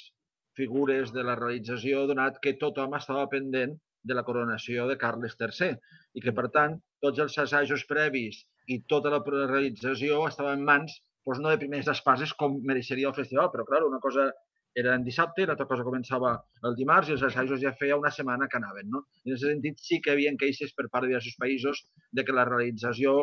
figures 0.57 1.11
de 1.15 1.25
la 1.27 1.35
realització, 1.39 2.05
donat 2.07 2.39
que 2.43 2.55
tothom 2.61 2.95
estava 2.99 3.25
pendent 3.31 3.75
de 4.03 4.15
la 4.17 4.23
coronació 4.27 4.87
de 4.87 4.97
Carles 5.01 5.35
III 5.39 5.75
i 6.13 6.23
que, 6.23 6.33
per 6.39 6.49
tant, 6.55 6.77
tots 7.03 7.19
els 7.23 7.37
assajos 7.45 7.85
previs 7.89 8.43
i 8.71 8.79
tota 8.93 9.11
la 9.11 9.21
realització 9.25 10.21
estava 10.27 10.53
en 10.55 10.63
mans 10.67 10.99
doncs, 11.25 11.39
no 11.39 11.51
de 11.51 11.59
primers 11.59 11.87
espases 11.91 12.33
com 12.39 12.59
mereixeria 12.67 13.09
el 13.09 13.15
festival, 13.15 13.49
però, 13.51 13.63
clar, 13.67 13.83
una 13.87 13.99
cosa 14.03 14.29
era 14.75 14.95
en 14.95 15.03
dissabte, 15.05 15.45
l'altra 15.45 15.67
cosa 15.69 15.85
començava 15.85 16.33
el 16.67 16.75
dimarts 16.77 17.09
i 17.09 17.15
els 17.15 17.23
assajos 17.27 17.61
ja 17.61 17.73
feia 17.79 17.97
una 17.99 18.11
setmana 18.11 18.47
que 18.49 18.57
anaven. 18.57 18.89
No? 18.89 19.03
I 19.23 19.29
en 19.29 19.35
aquest 19.35 19.45
sentit 19.49 19.83
sí 19.85 19.99
que 20.01 20.11
hi 20.11 20.15
havia 20.17 20.33
queixes 20.39 20.73
per 20.77 20.87
part 20.89 21.05
de 21.05 21.13
diversos 21.13 21.37
països 21.41 21.83
de 22.11 22.25
que 22.25 22.35
la 22.35 22.47
realització 22.49 23.15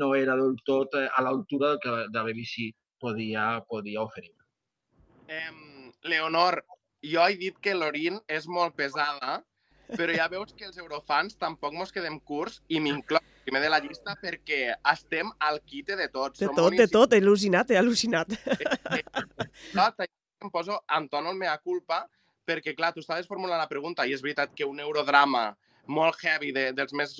no 0.00 0.14
era 0.14 0.36
del 0.36 0.58
tot 0.68 0.94
eh, 1.00 1.08
a 1.08 1.24
l'altura 1.24 1.72
del 1.72 1.80
que 1.84 1.94
la 2.18 2.24
BBC 2.26 2.72
podia, 3.00 3.46
podia 3.68 4.02
oferir. 4.04 4.34
Em, 5.28 5.92
Leonor, 6.04 6.60
jo 7.04 7.24
he 7.24 7.38
dit 7.40 7.56
que 7.62 7.76
l'Orin 7.76 8.20
és 8.28 8.48
molt 8.48 8.76
pesada, 8.76 9.40
però 9.96 10.12
ja 10.12 10.28
veus 10.28 10.52
que 10.52 10.68
els 10.68 10.76
eurofans 10.76 11.38
tampoc 11.40 11.72
mos 11.72 11.92
quedem 11.94 12.20
curts 12.20 12.60
i 12.68 12.80
m'incloc 12.84 13.24
primer 13.48 13.62
de 13.64 13.70
la 13.72 13.80
llista 13.80 14.12
perquè 14.20 14.74
estem 14.92 15.30
al 15.40 15.62
quite 15.64 15.96
de 15.96 16.08
tots. 16.12 16.36
De 16.40 16.50
Som 16.50 16.56
tot, 16.58 16.76
de 16.76 16.88
tot, 16.92 17.14
he 17.16 17.22
al·lucinat, 17.22 17.72
he 17.72 17.80
al·lucinat. 17.80 18.34
Tot, 19.72 20.04
em 20.42 20.50
poso 20.50 20.82
el 20.88 21.36
mea 21.36 21.58
culpa 21.58 22.06
perquè, 22.48 22.74
clar, 22.74 22.92
tu 22.94 23.00
estaves 23.00 23.26
formulant 23.28 23.60
la 23.60 23.68
pregunta 23.68 24.06
i 24.06 24.14
és 24.14 24.22
veritat 24.24 24.54
que 24.56 24.64
un 24.64 24.80
eurodrama 24.80 25.50
molt 25.88 26.16
heavy, 26.22 26.52
de, 26.52 26.70
dels 26.72 26.92
més 26.92 27.14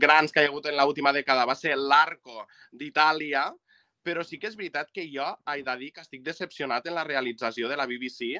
grans 0.00 0.32
que 0.32 0.42
hi 0.42 0.48
ha 0.48 0.50
hagut 0.50 0.66
en 0.68 0.76
l'última 0.76 1.12
dècada, 1.12 1.46
va 1.48 1.56
ser 1.56 1.76
l'Arco 1.76 2.44
d'Itàlia, 2.72 3.46
però 4.04 4.24
sí 4.24 4.38
que 4.40 4.48
és 4.48 4.56
veritat 4.56 4.90
que 4.92 5.04
jo 5.12 5.26
he 5.52 5.62
de 5.64 5.76
dir 5.80 5.90
que 5.92 6.04
estic 6.04 6.24
decepcionat 6.24 6.86
en 6.88 6.96
la 6.96 7.04
realització 7.04 7.68
de 7.68 7.76
la 7.76 7.86
BBC 7.86 8.38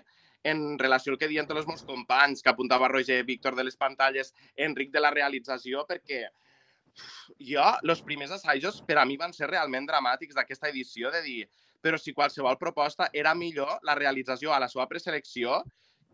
en 0.49 0.79
relació 0.79 1.13
al 1.13 1.19
que 1.21 1.29
diuen 1.29 1.49
tots 1.49 1.61
els 1.61 1.69
meus 1.69 1.85
companys, 1.85 2.43
que 2.43 2.53
apuntava 2.53 2.89
Roger, 2.89 3.23
Víctor 3.29 3.57
de 3.57 3.65
les 3.65 3.77
pantalles, 3.77 4.33
Enric 4.57 4.93
de 4.93 5.03
la 5.03 5.13
realització, 5.13 5.85
perquè 5.89 6.27
jo, 7.39 7.65
els 7.85 8.03
primers 8.07 8.33
assajos 8.37 8.81
per 8.87 8.99
a 9.01 9.07
mi 9.09 9.19
van 9.21 9.35
ser 9.37 9.51
realment 9.51 9.87
dramàtics 9.89 10.37
d'aquesta 10.39 10.71
edició, 10.73 11.13
de 11.15 11.23
dir, 11.23 11.43
però 11.81 11.99
si 11.99 12.15
qualsevol 12.15 12.59
proposta 12.59 13.09
era 13.13 13.35
millor 13.35 13.79
la 13.87 13.95
realització 13.99 14.53
a 14.53 14.61
la 14.63 14.69
seva 14.69 14.89
preselecció 14.91 15.63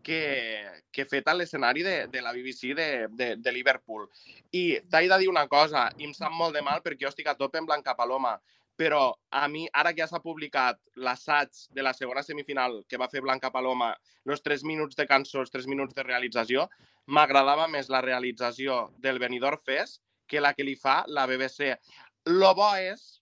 que, 0.05 0.83
que 0.93 1.05
feta 1.09 1.33
a 1.33 1.37
l'escenari 1.37 1.81
de, 1.83 1.95
de 2.13 2.21
la 2.21 2.31
BBC 2.31 2.75
de, 2.77 2.89
de, 3.09 3.29
de 3.41 3.51
Liverpool. 3.51 4.05
I 4.53 4.81
t'he 4.85 5.07
de 5.09 5.17
dir 5.17 5.31
una 5.31 5.47
cosa, 5.49 5.87
i 5.97 6.05
em 6.05 6.13
sap 6.13 6.35
molt 6.37 6.53
de 6.53 6.61
mal 6.61 6.83
perquè 6.85 7.07
jo 7.07 7.09
estic 7.09 7.31
a 7.31 7.37
tope 7.39 7.57
en 7.57 7.65
Blanca 7.65 7.95
Paloma, 7.97 8.35
però 8.77 9.15
a 9.31 9.47
mi, 9.47 9.65
ara 9.73 9.93
que 9.95 10.03
ja 10.03 10.07
s'ha 10.11 10.21
publicat 10.21 10.77
l'assaig 10.99 11.49
de 11.73 11.83
la 11.83 11.95
segona 11.95 12.21
semifinal 12.23 12.83
que 12.89 12.99
va 13.01 13.09
fer 13.09 13.23
Blanca 13.25 13.49
Paloma, 13.51 13.93
els 14.29 14.43
3 14.45 14.65
minuts 14.67 14.99
de 14.99 15.07
cançó, 15.09 15.41
els 15.41 15.53
3 15.53 15.67
minuts 15.71 15.95
de 15.95 16.03
realització, 16.03 16.67
m'agradava 17.07 17.67
més 17.71 17.89
la 17.89 18.03
realització 18.05 18.89
del 19.01 19.19
Benidorm 19.19 19.61
Fest 19.61 20.03
que 20.27 20.41
la 20.41 20.53
que 20.53 20.65
li 20.65 20.75
fa 20.75 21.03
la 21.07 21.25
BBC. 21.29 21.75
Lo 22.33 22.53
bo 22.57 22.73
és 22.75 23.21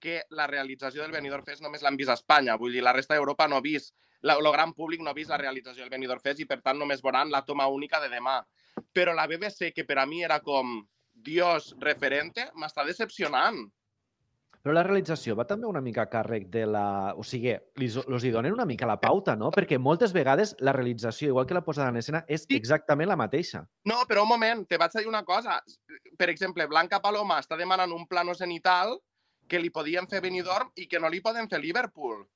que 0.00 0.22
la 0.30 0.46
realització 0.50 1.02
del 1.02 1.14
Benidorm 1.14 1.44
Fest 1.46 1.62
només 1.64 1.82
l'han 1.82 1.96
vist 1.98 2.12
a 2.12 2.18
Espanya, 2.18 2.56
vull 2.60 2.74
dir, 2.74 2.84
la 2.84 2.94
resta 2.96 3.14
d'Europa 3.14 3.48
no 3.48 3.58
ha 3.58 3.64
vist, 3.64 3.94
el 4.22 4.52
gran 4.52 4.74
públic 4.74 5.02
no 5.02 5.10
ha 5.10 5.16
vist 5.16 5.30
la 5.30 5.38
realització 5.38 5.84
del 5.84 5.94
Benidorm 5.94 6.22
Fest 6.22 6.42
i, 6.42 6.46
per 6.46 6.60
tant, 6.60 6.78
només 6.78 7.02
veuran 7.02 7.30
la 7.30 7.44
toma 7.46 7.68
única 7.68 8.00
de 8.02 8.10
demà. 8.12 8.40
Però 8.94 9.14
la 9.14 9.26
BBC, 9.26 9.72
que 9.74 9.84
per 9.84 9.98
a 9.98 10.06
mi 10.06 10.22
era 10.24 10.40
com 10.40 10.80
Dios 11.12 11.74
referente, 11.82 12.48
m'està 12.54 12.84
decepcionant. 12.86 13.66
Però 14.62 14.74
la 14.74 14.82
realització 14.82 15.36
va 15.38 15.46
també 15.46 15.68
una 15.68 15.80
mica 15.80 16.02
a 16.02 16.10
càrrec 16.10 16.48
de 16.50 16.64
la... 16.66 17.14
O 17.16 17.22
sigui, 17.24 17.54
els, 17.54 17.98
els 18.02 18.24
hi 18.26 18.32
donen 18.34 18.52
una 18.52 18.66
mica 18.66 18.88
la 18.90 18.98
pauta, 19.00 19.36
no? 19.38 19.52
Perquè 19.54 19.78
moltes 19.78 20.12
vegades 20.12 20.56
la 20.66 20.74
realització, 20.74 21.30
igual 21.30 21.46
que 21.46 21.56
la 21.56 21.62
posada 21.64 21.92
en 21.94 22.00
escena, 22.02 22.24
és 22.28 22.44
exactament 22.58 23.08
la 23.08 23.16
mateixa. 23.16 23.62
No, 23.88 24.02
però 24.10 24.26
un 24.26 24.32
moment, 24.34 24.64
te 24.66 24.78
vaig 24.80 24.92
a 24.94 25.04
dir 25.04 25.10
una 25.10 25.22
cosa. 25.24 25.60
Per 26.18 26.28
exemple, 26.28 26.66
Blanca 26.66 27.00
Paloma 27.00 27.38
està 27.40 27.56
demanant 27.56 27.94
un 27.94 28.06
plano 28.10 28.34
cenital 28.34 28.98
que 29.48 29.58
li 29.58 29.70
podien 29.70 30.06
fer 30.08 30.20
Benidorm 30.20 30.70
i 30.76 30.86
que 30.86 31.00
no 31.00 31.08
li 31.08 31.20
poden 31.24 31.48
fer 31.48 31.58
Liverpool. 31.62 32.26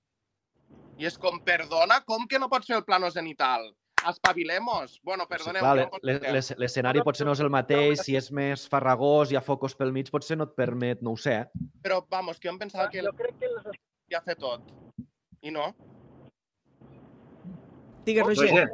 I 0.98 1.07
és 1.09 1.18
com, 1.18 1.38
perdona, 1.44 2.01
com 2.05 2.27
que 2.29 2.38
no 2.38 2.48
pots 2.48 2.66
fer 2.66 2.77
el 2.77 2.85
plano 2.85 3.11
cenital? 3.11 3.68
Espavilemos. 4.09 4.98
Bueno, 5.05 5.25
Sí, 5.25 5.29
perdoneu. 5.31 5.61
clar, 5.62 5.77
jo 5.79 5.98
le- 6.03 6.14
no 6.18 6.33
L'escenari 6.59 7.03
potser 7.03 7.25
no 7.25 7.33
és 7.37 7.40
el 7.40 7.51
mateix, 7.51 8.01
si 8.03 8.16
és 8.16 8.33
més 8.33 8.64
farragós, 8.68 9.31
hi 9.31 9.37
ha 9.37 9.40
focus 9.40 9.77
pel 9.77 9.92
mig, 9.92 10.11
potser 10.11 10.37
no 10.37 10.44
et 10.44 10.55
permet, 10.57 11.01
no 11.03 11.12
ho 11.12 11.16
sé. 11.16 11.37
eh? 11.42 11.46
Però, 11.83 12.05
vamos, 12.11 12.40
que 12.40 12.48
jo 12.48 12.53
em 12.55 12.59
pensava 12.59 12.88
que 12.90 13.01
Jo 13.03 13.12
crec 13.12 13.38
que 13.38 13.46
les 13.48 13.79
ja 14.11 14.20
fer 14.20 14.35
tot. 14.37 14.61
I 15.42 15.51
no. 15.51 15.75
Digues, 18.05 18.27
Roger. 18.27 18.48
Roger, 18.51 18.68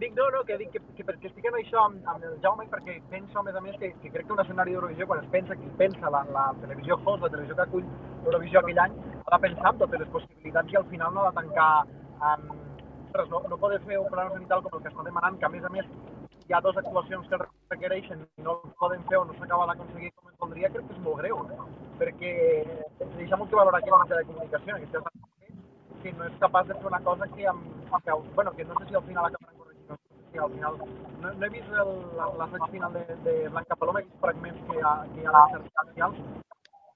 Dic, 0.00 0.14
no, 0.16 0.30
no, 0.30 0.42
que 0.48 0.56
dic 0.56 0.70
que, 0.72 0.80
que 0.96 1.04
perquè 1.04 1.28
estic 1.28 1.44
en 1.44 1.56
això 1.58 1.82
amb, 1.84 2.06
amb 2.08 2.22
el 2.24 2.38
Jaume 2.40 2.64
perquè 2.72 2.94
penso, 3.10 3.36
a 3.36 3.42
més 3.44 3.56
a 3.58 3.60
més, 3.60 3.74
que, 3.76 3.90
que 4.00 4.12
crec 4.14 4.24
que 4.24 4.32
un 4.32 4.38
escenari 4.40 4.72
d'Eurovisió, 4.72 5.04
quan 5.10 5.18
es 5.20 5.26
pensa, 5.34 5.56
qui 5.60 5.68
pensa 5.76 6.12
la, 6.14 6.22
la 6.32 6.44
televisió 6.62 6.96
host, 7.02 7.20
la 7.20 7.28
televisió 7.34 7.56
que 7.58 7.66
acull 7.66 7.84
l'Eurovisió 8.22 8.62
aquell 8.62 8.80
any, 8.86 8.94
ha 9.20 9.34
de 9.34 9.40
pensar 9.42 9.74
en 9.74 9.82
totes 9.82 10.00
les 10.00 10.12
possibilitats 10.14 10.72
i 10.72 10.78
al 10.80 10.88
final 10.94 11.12
no 11.12 11.26
ha 11.26 11.28
de 11.28 11.40
tancar 11.42 11.68
amb... 12.30 12.54
Ostres, 13.10 13.28
no, 13.28 13.42
no 13.50 13.58
poder 13.60 13.82
fer 13.84 13.98
un 13.98 14.08
plano 14.08 14.32
cenital 14.38 14.64
com 14.64 14.78
el 14.78 14.84
que 14.86 14.92
està 14.94 15.04
demanant, 15.04 15.36
que 15.36 15.48
a 15.50 15.52
més 15.52 15.68
a 15.68 15.74
més 15.76 15.92
hi 16.46 16.56
ha 16.56 16.62
dues 16.64 16.80
actuacions 16.80 17.28
que 17.28 17.42
requereixen 17.42 18.24
i 18.24 18.48
no 18.48 18.56
poden 18.80 19.04
fer 19.10 19.20
o 19.20 19.24
no 19.28 19.36
s'acaba 19.36 19.68
d'aconseguir 19.68 20.14
com 20.14 20.32
es 20.32 20.40
voldria, 20.40 20.72
crec 20.72 20.88
que 20.88 20.96
és 20.96 21.04
molt 21.10 21.20
greu, 21.20 21.44
no? 21.50 21.68
perquè 22.00 22.34
deixa 23.18 23.36
molt 23.36 23.52
que 23.52 23.60
valorar 23.60 23.84
la 23.84 24.02
mitjà 24.06 24.22
de 24.22 24.28
comunicació, 24.32 24.78
en 24.78 24.80
aquest 24.80 26.00
que 26.00 26.16
no 26.16 26.30
és 26.30 26.40
capaç 26.40 26.70
de 26.70 26.80
fer 26.80 26.92
una 26.94 27.04
cosa 27.04 27.28
que, 27.34 27.50
amb, 27.50 27.72
que 28.06 28.20
bueno, 28.38 28.56
que 28.56 28.64
no 28.64 28.78
sé 28.78 28.88
si 28.88 28.96
al 28.96 29.08
final 29.10 29.26
acabarà 29.26 29.49
si 30.40 30.44
al 30.46 30.52
final, 30.56 30.78
no, 31.20 31.32
no 31.32 31.46
he 31.46 31.48
vist 31.50 31.68
el- 31.68 32.16
la- 32.16 32.30
l'assaig 32.38 32.70
final 32.72 32.92
de, 32.92 33.04
de 33.24 33.48
Blanca 33.48 33.76
Paloma, 33.76 34.00
vist 34.00 34.20
fragments 34.20 34.60
que 34.70 34.78
hi 34.78 34.82
ha, 34.84 34.94
que 35.14 35.20
hi 35.20 35.26
ha 35.26 35.30
a 35.30 35.44
les 35.44 35.52
xarxes 35.52 35.88
socials, 35.90 36.16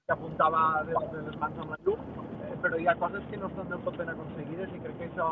que 0.05 0.13
apuntava 0.13 0.83
de, 0.85 0.93
de 1.13 1.21
les 1.29 1.37
mans 1.41 1.59
amb 1.63 1.71
la 1.73 1.79
llum, 1.85 1.99
eh, 2.45 2.55
però 2.61 2.77
hi 2.81 2.87
ha 2.87 2.95
coses 3.01 3.23
que 3.29 3.37
no 3.41 3.47
estan 3.51 3.69
del 3.69 3.81
tot 3.87 3.97
ben 3.97 4.09
aconseguides 4.13 4.73
i 4.75 4.81
crec 4.83 4.97
que 4.99 5.07
això 5.11 5.29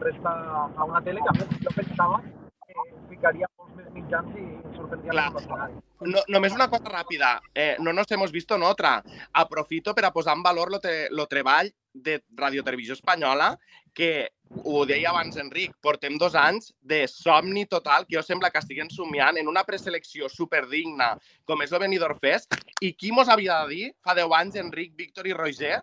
resta 0.00 0.34
a 0.76 0.84
una 0.84 1.00
tele 1.06 1.20
que 1.24 1.32
a 1.32 1.38
més 1.38 1.54
jo 1.64 1.72
pensava 1.76 2.20
que 2.66 2.74
ficaria 3.08 3.48
molts 3.58 3.74
més 3.78 3.88
mitjans 3.94 4.36
i 4.36 4.44
sorprendria 4.76 5.10
Clar. 5.14 5.24
més 5.32 5.40
l'escenari. 5.40 5.78
no, 6.12 6.20
només 6.28 6.54
una 6.54 6.68
cosa 6.70 6.92
ràpida. 6.92 7.30
Eh, 7.54 7.76
no 7.80 7.92
nos 7.92 8.10
hemos 8.12 8.30
visto 8.32 8.54
en 8.56 8.62
otra. 8.62 9.02
Aprofito 9.32 9.94
per 9.94 10.04
a 10.04 10.12
posar 10.12 10.36
en 10.36 10.42
valor 10.42 10.70
lo, 10.70 10.78
te, 10.80 11.08
lo 11.10 11.26
treball 11.26 11.72
de 11.92 12.22
Radio 12.36 12.62
Televisió 12.62 12.94
Espanyola, 12.94 13.58
que 13.92 14.30
ho 14.64 14.84
deia 14.86 15.10
abans 15.10 15.36
Enric, 15.38 15.76
portem 15.82 16.16
dos 16.18 16.34
anys 16.34 16.72
de 16.82 17.04
somni 17.08 17.66
total, 17.66 18.06
que 18.06 18.16
jo 18.16 18.22
sembla 18.26 18.50
que 18.50 18.58
estiguem 18.62 18.90
somiant 18.90 19.38
en 19.38 19.48
una 19.48 19.62
preselecció 19.64 20.28
superdigna 20.28 21.12
com 21.46 21.62
és 21.62 21.72
el 21.72 21.82
Benidorm 21.84 22.18
Fest, 22.18 22.56
i 22.80 22.92
qui 22.92 23.12
mos 23.14 23.30
havia 23.30 23.62
de 23.62 23.74
dir, 23.74 23.92
fa 24.02 24.16
10 24.18 24.36
anys, 24.40 24.58
Enric, 24.64 24.96
Víctor 24.98 25.30
i 25.30 25.36
Roger, 25.36 25.80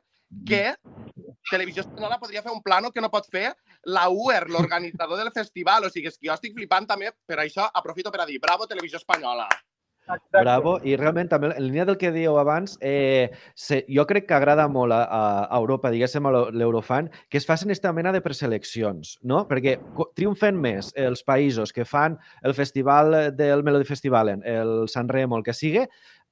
que 0.47 0.75
Televisió 1.49 1.85
Espanyola 1.85 2.19
podria 2.19 2.43
fer 2.43 2.51
un 2.51 2.61
plano 2.61 2.91
que 2.91 3.01
no 3.01 3.11
pot 3.11 3.29
fer 3.31 3.53
la 3.87 4.09
UER, 4.11 4.49
l'organitzador 4.51 5.21
del 5.21 5.31
festival. 5.31 5.87
O 5.87 5.91
sigui, 5.93 6.11
és 6.11 6.19
que 6.19 6.27
jo 6.27 6.35
estic 6.35 6.57
flipant 6.57 6.87
també, 6.89 7.13
per 7.25 7.39
això 7.39 7.69
aprofito 7.71 8.11
per 8.11 8.25
a 8.25 8.27
dir 8.27 8.41
bravo 8.43 8.67
Televisió 8.67 8.99
Espanyola. 8.99 9.47
Exacte. 10.07 10.39
Bravo. 10.39 10.77
I 10.87 10.95
realment, 10.95 11.27
també, 11.27 11.49
en 11.51 11.65
línia 11.65 11.83
del 11.85 11.97
que 11.99 12.11
dieu 12.15 12.37
abans, 12.39 12.77
eh, 12.81 13.29
se, 13.55 13.81
jo 13.91 14.05
crec 14.07 14.27
que 14.29 14.37
agrada 14.37 14.67
molt 14.71 14.95
a, 14.95 15.01
a 15.43 15.57
Europa, 15.59 15.91
diguéssim, 15.91 16.25
a 16.25 16.31
l'E- 16.31 16.51
l'Eurofan, 16.55 17.09
que 17.29 17.37
es 17.41 17.45
facin 17.45 17.69
aquesta 17.73 17.91
mena 17.93 18.13
de 18.15 18.21
preseleccions, 18.23 19.17
no? 19.27 19.43
Perquè 19.49 19.75
triomfen 20.15 20.55
més 20.63 20.93
els 20.95 21.25
països 21.27 21.73
que 21.75 21.85
fan 21.85 22.15
el 22.43 22.55
festival 22.55 23.35
del 23.35 23.63
Melody 23.67 23.85
Festivalen, 23.89 24.43
el 24.47 24.87
San 24.87 25.09
Remo, 25.11 25.37
el 25.37 25.43
que 25.43 25.53
sigui, 25.57 25.83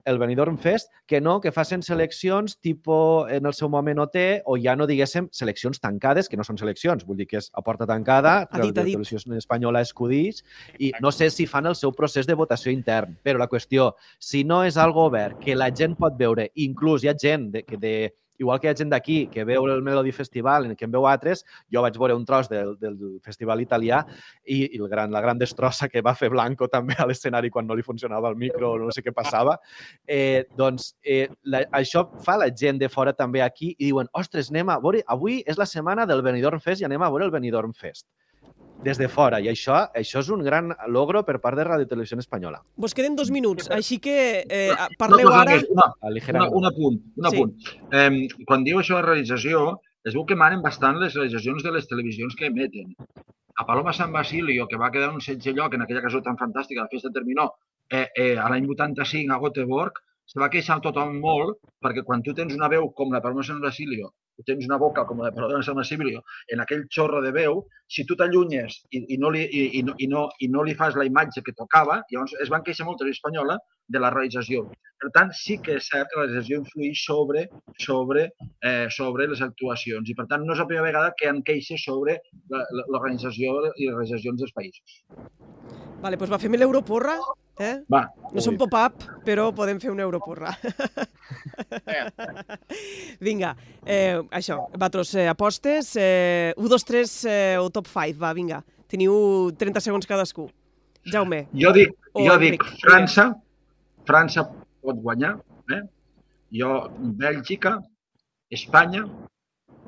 el 0.05 0.19
Benidorm 0.19 0.57
Fest, 0.57 0.91
que 1.05 1.19
no, 1.19 1.39
que 1.41 1.51
facin 1.51 1.81
seleccions 1.83 2.59
tipus 2.61 3.29
en 3.31 3.45
el 3.45 3.53
seu 3.57 3.69
moment 3.69 3.99
OT 4.05 4.17
o 4.45 4.57
ja 4.61 4.75
no 4.77 4.87
diguéssim 4.87 5.27
seleccions 5.33 5.81
tancades, 5.81 6.29
que 6.29 6.37
no 6.37 6.45
són 6.45 6.59
seleccions, 6.61 7.05
vull 7.05 7.17
dir 7.17 7.27
que 7.27 7.41
és 7.41 7.49
a 7.53 7.63
porta 7.65 7.87
tancada, 7.89 8.35
Ha 8.49 8.61
dit, 8.61 8.77
ha 8.77 8.83
dit. 8.83 8.93
televisió 8.93 9.19
espanyola 9.37 9.81
escudix, 9.81 10.43
i 10.79 10.91
no 11.01 11.11
sé 11.11 11.29
si 11.33 11.47
fan 11.49 11.65
el 11.65 11.75
seu 11.75 11.91
procés 11.91 12.27
de 12.27 12.37
votació 12.37 12.71
intern, 12.71 13.17
però 13.23 13.41
la 13.41 13.49
qüestió, 13.49 13.95
si 14.19 14.43
no 14.43 14.63
és 14.63 14.77
algo 14.77 15.05
obert, 15.09 15.39
que 15.41 15.55
la 15.55 15.71
gent 15.73 15.97
pot 15.97 16.15
veure, 16.17 16.51
inclús 16.55 17.03
hi 17.03 17.09
ha 17.09 17.17
gent 17.17 17.51
de, 17.51 17.65
de 17.77 17.95
igual 18.37 18.59
que 18.59 18.67
hi 18.67 18.71
ha 18.71 18.77
gent 18.77 18.91
d'aquí 18.91 19.17
que 19.31 19.45
veu 19.47 19.67
el 19.71 19.83
Melody 19.83 20.11
Festival, 20.11 20.65
en 20.65 20.75
que 20.75 20.85
en 20.85 20.93
veu 20.93 21.07
altres, 21.07 21.45
jo 21.71 21.83
vaig 21.85 21.97
veure 21.99 22.15
un 22.17 22.25
tros 22.25 22.49
del, 22.51 22.75
del 22.81 22.97
festival 23.23 23.61
italià 23.63 24.01
i, 24.43 24.75
i 24.75 24.79
el 24.79 24.89
gran, 24.91 25.11
la 25.11 25.21
gran 25.21 25.39
destrossa 25.41 25.89
que 25.89 26.03
va 26.05 26.15
fer 26.15 26.29
Blanco 26.33 26.67
també 26.71 26.97
a 26.99 27.07
l'escenari 27.07 27.51
quan 27.53 27.67
no 27.67 27.77
li 27.77 27.85
funcionava 27.85 28.29
el 28.33 28.39
micro 28.39 28.73
o 28.73 28.81
no 28.81 28.91
sé 28.95 29.03
què 29.05 29.13
passava, 29.15 29.57
eh, 30.07 30.45
doncs 30.57 30.93
eh, 31.03 31.27
la, 31.43 31.65
això 31.79 32.05
fa 32.25 32.37
la 32.41 32.51
gent 32.51 32.81
de 32.81 32.89
fora 32.89 33.13
també 33.13 33.41
aquí 33.45 33.73
i 33.77 33.89
diuen, 33.89 34.11
ostres, 34.13 34.51
anem 34.51 34.73
a 34.73 34.79
veure, 34.83 35.03
avui 35.07 35.41
és 35.45 35.59
la 35.61 35.69
setmana 35.69 36.05
del 36.09 36.23
Benidorm 36.25 36.61
Fest 36.63 36.81
i 36.81 36.89
anem 36.89 37.03
a 37.03 37.11
veure 37.13 37.29
el 37.29 37.35
Benidorm 37.35 37.73
Fest 37.73 38.07
des 38.83 38.97
de 38.97 39.07
fora. 39.09 39.39
I 39.41 39.47
això, 39.49 39.77
això 39.95 40.19
és 40.19 40.29
un 40.29 40.43
gran 40.43 40.73
logro 40.87 41.23
per 41.25 41.39
part 41.41 41.57
de 41.57 41.63
Radio 41.63 41.87
Televisió 41.87 42.17
Espanyola. 42.19 42.61
Vos 42.75 42.93
queden 42.93 43.15
dos 43.15 43.31
minuts, 43.31 43.69
així 43.71 43.99
que 43.99 44.45
eh, 44.49 44.71
una 44.71 44.87
parleu 44.99 45.29
ara... 45.33 45.55
una, 45.55 45.63
una, 45.71 45.87
Aligerant. 46.01 46.51
un 46.53 46.65
apunt. 46.65 46.99
Un 47.17 47.29
Sí. 47.29 47.35
apunt. 47.35 47.55
Eh, 47.91 48.27
quan 48.45 48.63
diu 48.63 48.79
això 48.79 48.97
de 48.97 49.07
realització, 49.07 49.79
es 50.03 50.13
veu 50.13 50.25
que 50.25 50.35
manen 50.35 50.61
bastant 50.61 50.99
les 51.01 51.15
realitzacions 51.15 51.63
de 51.63 51.71
les 51.71 51.87
televisions 51.87 52.35
que 52.35 52.45
emeten. 52.51 52.93
A 53.57 53.65
Paloma 53.65 53.93
San 53.93 54.11
Basilio, 54.11 54.67
que 54.67 54.77
va 54.77 54.91
quedar 54.91 55.13
un 55.13 55.21
setge 55.21 55.53
lloc 55.53 55.73
en 55.73 55.81
aquella 55.81 56.01
cançó 56.03 56.21
tan 56.21 56.35
fantàstica, 56.37 56.81
la 56.83 56.91
festa 56.91 57.09
terminó, 57.09 57.53
eh, 57.89 58.09
eh, 58.13 58.37
a 58.37 58.49
l'any 58.49 58.67
85 58.67 59.33
a 59.33 59.39
Göteborg, 59.39 59.93
se 60.25 60.39
va 60.39 60.49
queixar 60.49 60.81
tothom 60.81 61.19
molt 61.21 61.57
perquè 61.81 62.03
quan 62.03 62.21
tu 62.21 62.33
tens 62.33 62.53
una 62.53 62.67
veu 62.67 62.91
com 62.93 63.11
la 63.13 63.21
Paloma 63.21 63.43
San 63.43 63.61
Basilio, 63.61 64.11
tens 64.43 64.65
una 64.67 64.79
boca 64.81 65.05
com 65.07 65.21
la 65.21 65.29
de 65.29 65.35
Paloma 65.37 65.63
San 65.63 65.77
Basilio, 65.79 66.23
en 66.51 66.63
aquell 66.63 66.85
xorro 66.91 67.21
de 67.23 67.31
veu, 67.35 67.63
si 67.87 68.05
tu 68.05 68.17
t'allunyes 68.19 68.81
i, 68.91 69.05
i, 69.15 69.17
no 69.21 69.31
li, 69.31 69.45
i, 69.45 69.65
i, 69.79 69.83
no, 69.87 69.95
i, 69.97 70.09
no, 70.11 70.27
i 70.39 70.49
no 70.51 70.65
li 70.67 70.75
fas 70.75 70.97
la 70.99 71.07
imatge 71.07 71.43
que 71.45 71.55
tocava, 71.55 72.01
llavors 72.11 72.35
es 72.43 72.51
van 72.53 72.65
queixar 72.65 72.87
molt 72.89 73.01
a 73.01 73.07
l'espanyola 73.07 73.59
de 73.87 74.01
la 74.01 74.11
realització. 74.13 74.65
Per 75.01 75.09
tant, 75.13 75.31
sí 75.35 75.57
que 75.61 75.75
és 75.77 75.87
cert 75.91 76.07
que 76.09 76.17
la 76.17 76.25
realització 76.25 76.61
influeix 76.61 77.01
sobre, 77.03 77.45
sobre, 77.83 78.29
eh, 78.63 78.87
sobre 78.95 79.27
les 79.31 79.41
actuacions 79.43 80.09
i, 80.09 80.15
per 80.17 80.25
tant, 80.31 80.45
no 80.47 80.55
és 80.55 80.61
la 80.63 80.67
primera 80.69 80.87
vegada 80.87 81.13
que 81.19 81.27
han 81.29 81.43
queixes 81.45 81.83
sobre 81.83 82.19
l'organització 82.49 83.57
i 83.75 83.89
les 83.89 83.97
realitzacions 83.97 84.39
dels 84.41 84.55
països. 84.55 85.01
Vale, 86.01 86.17
doncs 86.21 86.31
va, 86.31 86.39
fem 86.41 86.55
l'Europorra, 86.57 87.15
eh? 87.59 87.75
Va, 87.91 88.05
No 88.33 88.41
som 88.43 88.57
pop-up, 88.59 89.03
però 89.27 89.47
podem 89.55 89.79
fer 89.79 89.91
una 89.93 90.03
Europorra. 90.03 90.51
Vinga, 93.25 93.53
eh, 93.85 94.19
això, 94.35 94.59
vosaltres 94.73 95.13
eh, 95.15 95.29
apostes, 95.31 95.93
eh, 95.99 96.51
1, 96.57 96.67
2, 96.71 96.85
3 96.91 97.15
eh, 97.31 97.55
o 97.61 97.69
top 97.73 97.87
5, 97.91 98.19
va, 98.21 98.33
vinga. 98.35 98.61
Teniu 98.91 99.15
30 99.57 99.83
segons 99.83 100.07
cadascú. 100.09 100.49
Jaume. 101.05 101.45
Jo 101.53 101.71
dic, 101.75 101.93
jo 102.17 102.35
dic 102.41 102.63
França, 102.81 103.29
França 104.05 104.45
pot 104.85 105.01
guanyar, 105.01 105.35
eh? 105.73 105.81
jo 106.53 106.71
Bèlgica, 107.19 107.79
Espanya, 108.53 109.05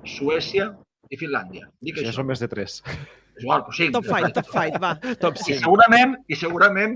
Suècia 0.07 0.71
i 1.11 1.19
Finlàndia. 1.19 1.69
Dic 1.81 1.99
Ja 2.01 2.09
això. 2.09 2.19
són 2.21 2.29
més 2.31 2.41
de 2.43 2.49
tres. 2.51 2.81
És 3.37 3.43
igual, 3.45 3.61
però 3.67 3.75
sí. 3.77 3.87
Top 3.93 4.07
fight, 4.09 4.33
top 4.33 4.47
fight, 4.49 4.77
va. 4.81 4.95
Top 5.23 5.37
I 5.37 5.43
5. 5.45 5.59
segurament, 5.61 6.15
i 6.25 6.37
segurament 6.39 6.95